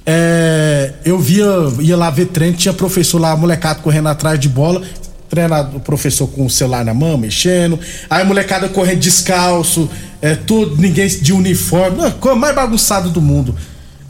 É. 0.07 0.93
eu 1.05 1.19
via, 1.19 1.47
ia 1.81 1.97
lá 1.97 2.11
ver 2.11 2.27
treino, 2.27 2.57
tinha 2.57 2.75
professor 2.75 3.21
lá, 3.21 3.37
molecado 3.37 3.81
correndo 3.81 4.09
atrás 4.09 4.39
de 4.39 4.49
bola 4.49 4.83
treinador, 5.31 5.77
o 5.77 5.81
professor 5.81 6.27
com 6.27 6.45
o 6.45 6.51
celular 6.51 6.85
na 6.85 6.93
mão, 6.93 7.17
mexendo, 7.17 7.79
aí 8.11 8.23
a 8.23 8.25
molecada 8.25 8.69
correndo 8.69 8.99
descalço, 8.99 9.89
é, 10.21 10.35
tudo, 10.35 10.77
ninguém 10.77 11.07
de 11.07 11.33
uniforme, 11.33 11.97
não, 11.97 12.11
coisa 12.11 12.37
mais 12.37 12.55
bagunçada 12.55 13.09
do 13.09 13.23
mundo. 13.23 13.55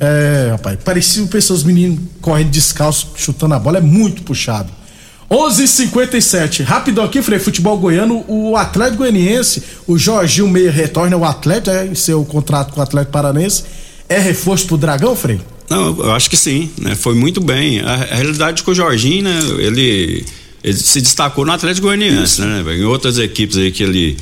É, 0.01 0.49
rapaz, 0.53 0.79
parecia 0.83 1.25
pessoas, 1.27 1.63
meninos 1.63 2.01
correndo 2.23 2.49
descalço, 2.49 3.13
chutando 3.15 3.55
a 3.55 3.59
bola, 3.59 3.79
é 3.79 3.83
muito 3.83 4.23
puxado. 4.23 4.81
11:57 5.31 6.65
Rapidão 6.65 7.05
aqui, 7.05 7.23
Frei, 7.23 7.39
futebol 7.39 7.79
goiano, 7.79 8.25
o 8.27 8.57
Atlético 8.57 8.99
Goianiense, 8.99 9.63
o 9.87 9.97
Jorginho 9.97 10.49
Meia 10.49 10.73
retorna 10.73 11.15
ao 11.15 11.25
Atlético, 11.25 11.71
é, 11.71 11.87
em 11.87 11.95
seu 11.95 12.25
contrato 12.25 12.73
com 12.73 12.81
o 12.81 12.83
Atlético 12.83 13.13
Paranense, 13.13 13.63
é 14.09 14.19
reforço 14.19 14.67
pro 14.67 14.77
Dragão, 14.77 15.15
Frei? 15.15 15.41
Não, 15.69 15.97
eu 15.99 16.13
acho 16.13 16.29
que 16.29 16.37
sim, 16.37 16.69
né? 16.77 16.97
Foi 16.97 17.15
muito 17.15 17.41
bem. 17.41 17.81
A, 17.81 17.93
a 17.93 18.15
realidade 18.17 18.65
com 18.65 18.73
o 18.73 18.75
Jorginho, 18.75 19.23
né? 19.23 19.39
Ele 19.59 20.27
ele 20.63 20.77
se 20.77 21.01
destacou 21.01 21.45
no 21.45 21.53
Atlético 21.53 21.87
Goianiense, 21.87 22.41
né, 22.43 22.63
Em 22.77 22.85
outras 22.85 23.19
equipes 23.19 23.57
aí 23.57 23.73
que 23.73 23.83
ele 23.83 24.17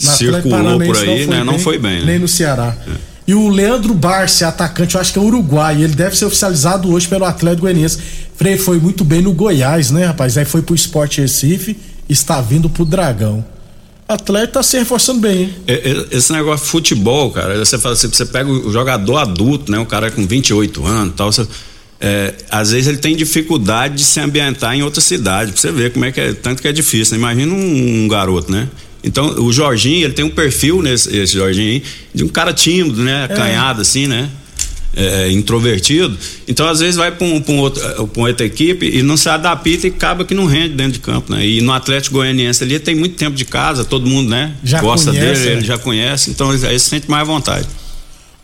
no 0.00 0.10
circulou 0.10 0.80
por 0.80 0.96
aí, 0.96 1.26
não 1.26 1.32
né? 1.32 1.36
Bem, 1.36 1.44
não 1.44 1.58
foi 1.58 1.78
bem. 1.78 2.00
Né? 2.00 2.04
Nem 2.06 2.18
no 2.18 2.28
Ceará. 2.28 2.76
É. 2.86 3.14
E 3.26 3.34
o 3.34 3.48
Leandro 3.48 3.94
Barsi, 3.94 4.44
atacante, 4.44 4.96
eu 4.96 5.00
acho 5.00 5.12
que 5.12 5.18
é 5.18 5.22
uruguai, 5.22 5.82
ele 5.82 5.94
deve 5.94 6.16
ser 6.16 6.26
oficializado 6.26 6.92
hoje 6.92 7.08
pelo 7.08 7.24
Atlético 7.24 7.62
Goianiense. 7.62 7.98
Frei 8.36 8.58
foi 8.58 8.78
muito 8.78 9.04
bem 9.04 9.22
no 9.22 9.32
Goiás, 9.32 9.90
né, 9.90 10.06
rapaz? 10.06 10.36
Aí 10.36 10.44
foi 10.44 10.60
pro 10.60 10.74
Esporte 10.74 11.20
Recife, 11.20 11.76
está 12.08 12.40
vindo 12.40 12.68
pro 12.68 12.84
Dragão. 12.84 13.44
Atleta 14.06 14.54
tá 14.54 14.62
se 14.62 14.78
reforçando 14.78 15.20
bem, 15.20 15.44
hein? 15.44 15.54
Esse 16.10 16.30
negócio 16.32 16.66
de 16.66 16.70
futebol, 16.70 17.30
cara, 17.30 17.58
você 17.64 17.78
fala 17.78 17.94
assim, 17.94 18.08
você 18.08 18.26
pega 18.26 18.50
o 18.50 18.70
jogador 18.70 19.16
adulto, 19.16 19.72
né? 19.72 19.78
O 19.78 19.86
cara 19.86 20.10
com 20.10 20.26
28 20.26 20.84
anos 20.84 21.14
tal, 21.16 21.32
você, 21.32 21.46
é, 22.00 22.34
às 22.50 22.70
vezes 22.70 22.88
ele 22.88 22.98
tem 22.98 23.16
dificuldade 23.16 23.94
de 23.94 24.04
se 24.04 24.20
ambientar 24.20 24.74
em 24.74 24.82
outra 24.82 25.00
cidade, 25.00 25.52
pra 25.52 25.60
você 25.60 25.72
ver 25.72 25.92
como 25.92 26.04
é 26.04 26.12
que 26.12 26.20
é, 26.20 26.32
tanto 26.32 26.60
que 26.60 26.68
é 26.68 26.72
difícil, 26.72 27.12
né? 27.12 27.18
Imagina 27.18 27.52
um, 27.54 28.04
um 28.04 28.08
garoto, 28.08 28.50
né? 28.50 28.68
Então, 29.02 29.26
o 29.44 29.52
Jorginho, 29.52 30.04
ele 30.06 30.14
tem 30.14 30.24
um 30.24 30.30
perfil 30.30 30.82
nesse 30.82 31.14
esse 31.14 31.34
Jorginho 31.34 31.72
aí, 31.72 31.82
de 32.14 32.24
um 32.24 32.28
cara 32.28 32.52
tímido, 32.52 33.02
né? 33.02 33.24
Acanhado, 33.24 33.82
assim, 33.82 34.06
né? 34.06 34.30
É, 34.96 35.30
introvertido. 35.30 36.16
Então, 36.48 36.68
às 36.68 36.80
vezes, 36.80 36.96
vai 36.96 37.10
para 37.10 37.26
um, 37.26 37.36
um 37.36 37.72
uma 38.16 38.28
outra 38.28 38.46
equipe 38.46 38.86
e 38.86 39.02
não 39.02 39.16
se 39.16 39.28
adapta 39.28 39.86
e 39.86 39.90
acaba 39.90 40.24
que 40.24 40.34
não 40.34 40.46
rende 40.46 40.74
dentro 40.74 40.92
de 40.92 41.00
campo, 41.00 41.32
né? 41.34 41.46
E 41.46 41.60
no 41.60 41.72
Atlético 41.72 42.16
Goianiense 42.16 42.64
ali 42.64 42.78
tem 42.78 42.94
muito 42.94 43.16
tempo 43.16 43.36
de 43.36 43.44
casa, 43.44 43.84
todo 43.84 44.06
mundo, 44.06 44.30
né? 44.30 44.54
Já 44.64 44.80
Gosta 44.80 45.10
conhece, 45.10 45.26
dele, 45.42 45.50
né? 45.50 45.56
ele 45.58 45.66
já 45.66 45.76
conhece, 45.76 46.30
então 46.30 46.54
ele, 46.54 46.64
ele 46.64 46.78
se 46.78 46.88
sente 46.88 47.10
mais 47.10 47.22
à 47.22 47.24
vontade. 47.24 47.66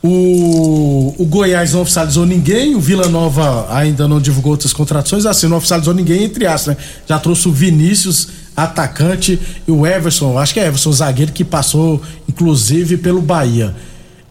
O, 0.02 1.14
o 1.18 1.26
Goiás 1.26 1.74
não 1.74 1.82
oficializou 1.82 2.24
ninguém, 2.24 2.74
o 2.74 2.80
Vila 2.80 3.06
Nova 3.08 3.66
ainda 3.70 4.08
não 4.08 4.18
divulgou 4.18 4.52
outras 4.52 4.72
contratações, 4.72 5.26
assim, 5.26 5.46
não 5.46 5.58
oficializou 5.58 5.92
ninguém, 5.92 6.24
entre 6.24 6.46
aspas, 6.46 6.74
né? 6.74 6.82
Já 7.06 7.18
trouxe 7.18 7.46
o 7.48 7.52
Vinícius, 7.52 8.28
atacante, 8.56 9.38
e 9.68 9.70
o 9.70 9.86
Everson, 9.86 10.38
acho 10.38 10.54
que 10.54 10.60
é 10.60 10.66
Everson, 10.66 10.90
zagueiro, 10.92 11.32
que 11.32 11.44
passou, 11.44 12.00
inclusive, 12.26 12.96
pelo 12.96 13.20
Bahia. 13.20 13.74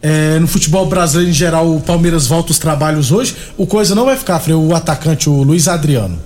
É, 0.02 0.40
no 0.40 0.48
futebol 0.48 0.88
brasileiro 0.88 1.30
em 1.30 1.34
geral, 1.34 1.76
o 1.76 1.82
Palmeiras 1.82 2.26
volta 2.26 2.52
os 2.52 2.58
trabalhos 2.58 3.12
hoje. 3.12 3.36
O 3.58 3.68
coisa 3.68 3.94
não 3.94 4.06
vai 4.06 4.16
ficar, 4.16 4.40
Frei, 4.40 4.56
o 4.56 4.74
atacante, 4.74 5.30
o 5.30 5.44
Luiz 5.44 5.68
Adriano. 5.68 6.20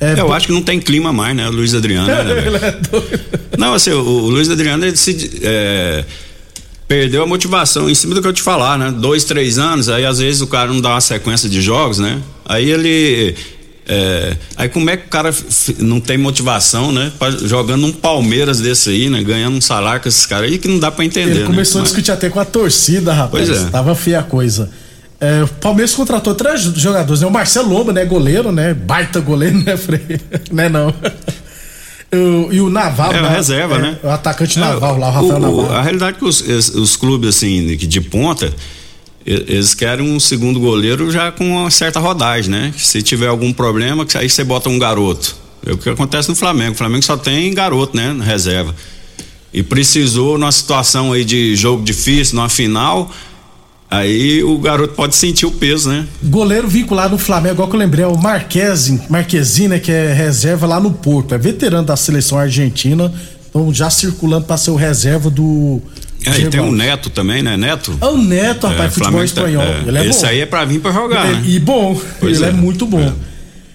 É, 0.00 0.18
Eu 0.18 0.32
acho 0.32 0.46
que 0.46 0.52
não 0.52 0.62
tem 0.62 0.80
clima 0.80 1.12
mais, 1.12 1.36
né? 1.36 1.46
O 1.48 1.52
Luiz 1.52 1.74
Adriano. 1.74 2.08
né, 2.08 2.22
é. 3.52 3.56
Não, 3.56 3.74
assim, 3.74 3.90
o, 3.90 4.02
o 4.02 4.30
Luiz 4.30 4.50
Adriano, 4.50 4.84
ele 4.84 4.96
se. 4.96 5.40
é, 5.42 6.04
perdeu 6.90 7.22
a 7.22 7.26
motivação 7.26 7.88
em 7.88 7.94
cima 7.94 8.16
do 8.16 8.20
que 8.20 8.26
eu 8.26 8.32
te 8.32 8.42
falar, 8.42 8.76
né? 8.76 8.90
Dois, 8.90 9.22
três 9.22 9.60
anos, 9.60 9.88
aí 9.88 10.04
às 10.04 10.18
vezes 10.18 10.40
o 10.40 10.46
cara 10.48 10.72
não 10.72 10.80
dá 10.80 10.88
uma 10.88 11.00
sequência 11.00 11.48
de 11.48 11.62
jogos, 11.62 12.00
né? 12.00 12.20
Aí 12.44 12.68
ele. 12.68 13.36
é, 13.86 14.36
aí 14.56 14.68
como 14.68 14.90
é 14.90 14.96
que 14.96 15.06
o 15.06 15.08
cara 15.08 15.32
não 15.78 16.00
tem 16.00 16.18
motivação, 16.18 16.90
né? 16.90 17.12
Pra- 17.16 17.30
jogando 17.30 17.86
um 17.86 17.92
Palmeiras 17.92 18.58
desse 18.58 18.90
aí, 18.90 19.08
né? 19.08 19.22
Ganhando 19.22 19.56
um 19.56 19.60
salário 19.60 20.02
com 20.02 20.08
esses 20.08 20.26
caras 20.26 20.50
aí 20.50 20.58
que 20.58 20.66
não 20.66 20.80
dá 20.80 20.90
pra 20.90 21.04
entender. 21.04 21.30
Ele 21.30 21.40
né? 21.42 21.46
começou 21.46 21.78
a 21.78 21.82
Mas- 21.82 21.90
discutir 21.90 22.10
até 22.10 22.28
com 22.28 22.40
a 22.40 22.44
torcida, 22.44 23.12
rapaz. 23.12 23.48
Pois 23.48 23.62
é. 23.62 23.70
Tava 23.70 23.94
feia 23.94 24.18
a 24.18 24.24
coisa. 24.24 24.68
É, 25.20 25.44
o 25.44 25.46
Palmeiras 25.46 25.94
contratou 25.94 26.34
três 26.34 26.62
jogadores, 26.62 27.20
né? 27.20 27.28
O 27.28 27.30
Marcelo 27.30 27.68
Lomba, 27.68 27.92
né? 27.92 28.04
Goleiro, 28.04 28.50
né? 28.50 28.74
Baita 28.74 29.20
goleiro, 29.20 29.62
né, 29.62 29.76
Frei? 29.76 30.18
né, 30.50 30.68
não. 30.68 30.92
O- 32.12 32.52
e 32.52 32.60
o 32.60 32.68
Naval, 32.68 33.12
É, 33.12 33.20
né? 33.22 33.28
a 33.28 33.30
reserva, 33.30 33.76
É, 33.76 33.78
né? 33.82 33.98
O 34.02 34.08
atacante 34.08 34.58
É, 34.58 34.60
Naval 34.60 34.98
lá, 34.98 35.08
o 35.08 35.12
Rafael 35.12 35.36
o- 35.36 35.38
Naval. 35.38 35.72
A 35.76 35.82
realidade 35.82 36.16
é 36.16 36.18
que 36.18 36.24
os, 36.24 36.40
os 36.40 36.96
clubes, 36.96 37.28
assim, 37.36 37.66
de, 37.66 37.76
de 37.86 38.00
ponta, 38.00 38.52
eles 39.24 39.74
querem 39.74 40.10
um 40.10 40.18
segundo 40.18 40.58
goleiro 40.58 41.10
já 41.10 41.30
com 41.30 41.46
uma 41.58 41.70
certa 41.70 42.00
rodagem, 42.00 42.50
né? 42.50 42.74
Se 42.76 43.00
tiver 43.02 43.28
algum 43.28 43.52
problema, 43.52 44.04
que 44.04 44.16
aí 44.18 44.28
você 44.28 44.42
bota 44.42 44.68
um 44.68 44.78
garoto. 44.78 45.36
É 45.64 45.72
o 45.72 45.78
que 45.78 45.88
acontece 45.90 46.28
no 46.28 46.34
Flamengo. 46.34 46.72
O 46.72 46.76
Flamengo 46.76 47.04
só 47.04 47.16
tem 47.16 47.52
garoto, 47.54 47.96
né? 47.96 48.12
Na 48.12 48.24
reserva. 48.24 48.74
E 49.52 49.62
precisou, 49.62 50.38
numa 50.38 50.50
situação 50.52 51.12
aí 51.12 51.24
de 51.24 51.54
jogo 51.54 51.84
difícil, 51.84 52.36
numa 52.36 52.48
final, 52.48 53.10
aí 53.90 54.42
o 54.44 54.56
garoto 54.58 54.94
pode 54.94 55.14
sentir 55.16 55.46
o 55.46 55.50
peso, 55.50 55.88
né? 55.88 56.06
Goleiro 56.22 56.68
vinculado 56.68 57.12
no 57.12 57.18
Flamengo, 57.18 57.54
igual 57.54 57.68
que 57.68 57.74
eu 57.76 57.80
lembrei, 57.80 58.04
é 58.04 58.08
o 58.08 58.16
Marquezin, 58.16 59.00
Marquezin, 59.08 59.68
né? 59.68 59.78
Que 59.78 59.90
é 59.92 60.12
reserva 60.12 60.66
lá 60.66 60.78
no 60.78 60.92
Porto. 60.92 61.34
É 61.34 61.38
veterano 61.38 61.86
da 61.86 61.96
seleção 61.96 62.38
argentina. 62.38 63.12
Então 63.48 63.72
já 63.74 63.90
circulando 63.90 64.46
pra 64.46 64.56
ser 64.56 64.70
o 64.70 64.76
reserva 64.76 65.28
do. 65.28 65.80
É, 66.24 66.38
e 66.38 66.48
tem 66.48 66.60
o 66.60 66.64
Alves. 66.64 66.78
Neto 66.78 67.10
também, 67.10 67.42
né? 67.42 67.56
Neto. 67.56 67.96
É 68.00 68.06
o 68.06 68.16
Neto, 68.16 68.66
rapaz, 68.66 68.92
É, 68.92 68.94
futebol 68.94 69.18
tá- 69.20 69.24
espanhol. 69.24 69.62
é, 69.62 69.82
Ele 69.88 69.98
é 69.98 70.06
esse 70.06 70.20
bom. 70.20 70.26
aí 70.26 70.40
é 70.40 70.46
pra 70.46 70.64
vir 70.64 70.80
pra 70.80 70.92
jogar, 70.92 71.26
É, 71.26 71.32
né? 71.32 71.42
E 71.46 71.58
bom, 71.58 71.98
Pois 72.20 72.36
ele 72.36 72.46
é. 72.46 72.48
é. 72.50 72.52
muito 72.52 72.86
bom. 72.86 73.00
É. 73.00 73.12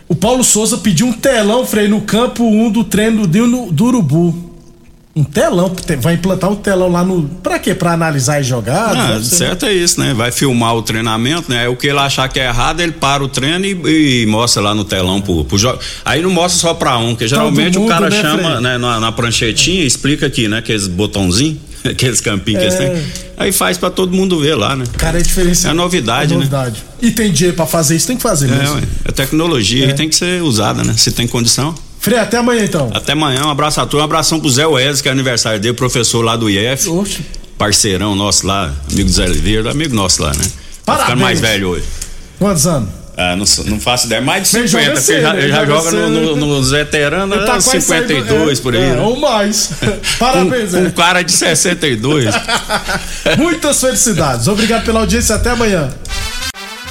O 0.08 0.14
Paulo 0.16 0.44
Souza 0.44 0.78
pediu 0.78 1.08
um 1.08 1.12
telão, 1.14 1.66
Frei, 1.66 1.88
no 1.88 2.02
campo 2.02 2.44
1 2.48 2.70
do 2.72 2.84
treino 2.84 3.26
do, 3.26 3.48
do, 3.50 3.72
do 3.72 3.86
Urubu. 3.86 4.45
Um 5.18 5.24
telão, 5.24 5.70
te- 5.70 5.96
vai 5.96 6.16
implantar 6.16 6.52
um 6.52 6.56
telão 6.58 6.92
lá 6.92 7.02
no. 7.02 7.24
Pra 7.42 7.58
quê? 7.58 7.74
Pra 7.74 7.94
analisar 7.94 8.40
as 8.42 8.46
jogadas? 8.48 8.98
Ah, 8.98 9.24
certo 9.24 9.66
é 9.66 9.72
isso, 9.74 9.98
né? 9.98 10.14
Vai 10.14 10.30
filmar 10.30 10.76
o 10.76 10.82
treinamento, 10.82 11.50
né? 11.50 11.62
Aí 11.62 11.68
O 11.70 11.78
que 11.78 11.88
ele 11.88 11.98
achar 12.00 12.28
que 12.28 12.38
é 12.38 12.48
errado, 12.48 12.82
ele 12.82 12.92
para 12.92 13.24
o 13.24 13.30
treino 13.30 13.66
e, 13.66 14.24
e 14.24 14.26
mostra 14.26 14.62
lá 14.62 14.76
no 14.76 14.84
telão 14.84 15.22
pro, 15.22 15.46
pro 15.46 15.58
jo- 15.58 15.80
Aí 16.04 16.22
não 16.22 16.30
mostra 16.30 16.60
só 16.60 16.74
pra 16.74 16.98
um, 16.98 17.12
porque 17.12 17.30
geralmente 17.30 17.78
mundo, 17.78 17.86
o 17.86 17.90
cara 17.90 18.10
né, 18.10 18.22
chama, 18.22 18.60
né, 18.60 18.78
na, 18.78 19.00
na 19.00 19.10
pranchetinha, 19.14 19.86
explica 19.86 20.26
aqui, 20.26 20.50
né? 20.50 20.58
Aqueles 20.58 20.86
botãozinhos, 20.86 21.60
aqueles 21.90 22.20
campinhos 22.20 22.60
que 22.62 22.68
eles 22.68 22.76
É. 22.82 22.90
têm. 22.90 23.04
Aí 23.38 23.52
faz 23.54 23.78
pra 23.78 23.90
todo 23.90 24.12
mundo 24.14 24.38
ver 24.42 24.56
lá, 24.56 24.76
né? 24.76 24.84
Cara, 24.98 25.18
é 25.20 25.22
diferenciado. 25.22 25.74
É 25.74 25.82
novidade, 25.82 26.34
é 26.34 26.36
né? 26.36 26.40
novidade. 26.44 26.84
E 27.02 27.12
tem 27.12 27.32
dinheiro 27.32 27.56
pra 27.56 27.66
fazer 27.66 27.96
isso, 27.96 28.06
tem 28.08 28.18
que 28.18 28.24
fazer 28.24 28.50
É, 28.50 28.56
mesmo. 28.58 28.76
ué, 28.76 28.82
a 29.06 29.12
tecnologia 29.14 29.86
É. 29.86 29.88
aí 29.88 29.94
tem 29.94 30.10
que 30.10 30.16
ser 30.16 30.42
usada, 30.44 30.84
né? 30.84 30.94
Se 30.98 31.14
tem 31.14 31.26
condição. 31.26 31.74
Frei, 32.06 32.20
até 32.20 32.38
amanhã 32.38 32.64
então. 32.64 32.92
Até 32.94 33.14
amanhã, 33.14 33.46
um 33.48 33.50
abraço 33.50 33.82
a 33.82 33.84
todos, 33.84 34.00
um 34.00 34.04
abração 34.04 34.40
pro 34.40 34.48
Zé 34.48 34.68
Wesley, 34.68 35.02
que 35.02 35.10
é 35.10 35.12
aniversário 35.12 35.60
dele, 35.60 35.74
professor 35.74 36.24
lá 36.24 36.36
do 36.36 36.48
IF, 36.48 36.88
Oxe. 36.88 37.26
parceirão 37.58 38.14
nosso 38.14 38.46
lá, 38.46 38.72
amigo 38.92 39.10
do 39.10 39.12
Zé 39.16 39.24
Oliveira, 39.26 39.72
amigo 39.72 39.96
nosso 39.96 40.22
lá, 40.22 40.30
né? 40.32 40.44
Tá 40.44 40.50
Parabéns. 40.86 41.06
ficando 41.08 41.22
mais 41.22 41.40
velho 41.40 41.70
hoje. 41.70 41.84
Quantos 42.38 42.68
anos? 42.68 42.90
Ah, 43.18 43.36
não, 43.36 43.46
não 43.72 43.80
faço 43.80 44.06
ideia. 44.06 44.22
Mais 44.22 44.52
de 44.52 44.56
Ele 44.56 44.68
50, 44.68 44.84
joga 44.86 44.92
porque 45.00 45.06
cedo, 45.14 45.22
já, 45.24 45.34
ele 45.34 45.42
ele 45.46 45.52
já 45.52 45.66
joga 45.66 45.90
joga 45.92 46.10
no, 46.10 46.36
no, 46.36 46.58
nos 46.58 46.70
veteranos, 46.70 47.38
Ele 47.38 47.46
tá 47.48 47.54
né, 47.56 47.62
quase 47.64 47.82
52 47.82 48.28
saindo- 48.46 48.62
por 48.62 48.76
aí. 48.76 48.82
é, 48.84 48.90
né? 48.94 49.02
Ou 49.02 49.20
mais. 49.20 49.70
Parabéns, 50.20 50.74
um, 50.76 50.82
um 50.82 50.86
é. 50.88 50.92
cara 50.92 51.24
de 51.24 51.32
62. 51.32 52.26
Muitas 53.40 53.80
felicidades. 53.82 54.48
Obrigado 54.48 54.84
pela 54.86 55.00
audiência. 55.00 55.34
Até 55.36 55.50
amanhã. 55.52 55.90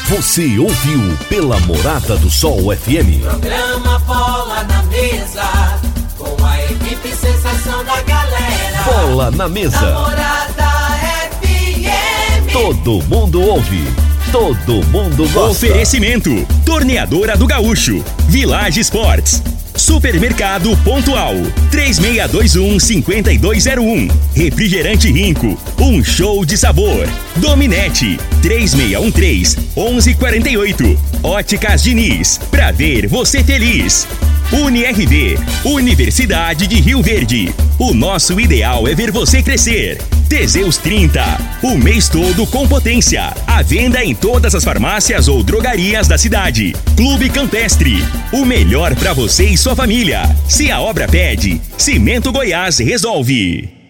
Você 0.08 0.58
ouviu 0.58 1.16
pela 1.30 1.58
Morada 1.60 2.14
do 2.18 2.30
Sol 2.30 2.76
FM. 2.76 3.22
Programa 3.22 3.98
Bola 4.00 4.62
na 4.64 4.82
Mesa, 4.82 5.78
com 6.18 6.44
a 6.44 6.62
equipe 6.64 7.08
sensação 7.08 7.82
da 7.84 8.02
galera. 8.02 8.82
Bola 8.84 9.30
na 9.30 9.48
mesa. 9.48 9.80
Namorada 9.80 10.98
FM. 11.40 12.52
Todo 12.52 13.02
mundo 13.04 13.40
ouve. 13.40 13.82
Todo 14.30 14.84
mundo 14.88 15.26
gosta. 15.30 15.68
Oferecimento: 15.68 16.46
Torneadora 16.66 17.34
do 17.34 17.46
Gaúcho, 17.46 18.04
Village 18.28 18.80
Sports, 18.80 19.42
Supermercado 19.74 20.76
Pontual, 20.84 21.32
3621-5201, 21.72 24.10
Refrigerante 24.34 25.10
Rinco, 25.10 25.58
um 25.80 26.04
show 26.04 26.44
de 26.44 26.58
sabor. 26.58 27.08
Dominete, 27.36 28.20
3613-1148, 28.44 30.98
Óticas 31.22 31.82
Diniz, 31.82 32.38
pra 32.50 32.70
ver 32.70 33.06
você 33.06 33.42
feliz. 33.42 34.06
UniRV, 34.52 35.38
Universidade 35.64 36.66
de 36.66 36.78
Rio 36.78 37.02
Verde. 37.02 37.54
O 37.78 37.94
nosso 37.94 38.38
ideal 38.38 38.86
é 38.86 38.94
ver 38.94 39.10
você 39.10 39.42
crescer. 39.42 39.96
Teseus 40.28 40.76
30, 40.76 41.22
o 41.62 41.78
mês 41.78 42.10
todo 42.10 42.46
com 42.46 42.68
potência. 42.68 43.32
À 43.46 43.62
venda 43.62 44.04
em 44.04 44.14
todas 44.14 44.54
as 44.54 44.62
farmácias 44.62 45.26
ou 45.26 45.42
drogarias 45.42 46.06
da 46.06 46.18
cidade. 46.18 46.76
Clube 46.94 47.30
Campestre, 47.30 48.04
o 48.30 48.44
melhor 48.44 48.94
para 48.94 49.14
você 49.14 49.46
e 49.46 49.56
sua 49.56 49.74
família. 49.74 50.20
Se 50.46 50.70
a 50.70 50.82
obra 50.82 51.08
pede, 51.08 51.62
Cimento 51.78 52.30
Goiás 52.30 52.78
resolve. 52.78 53.83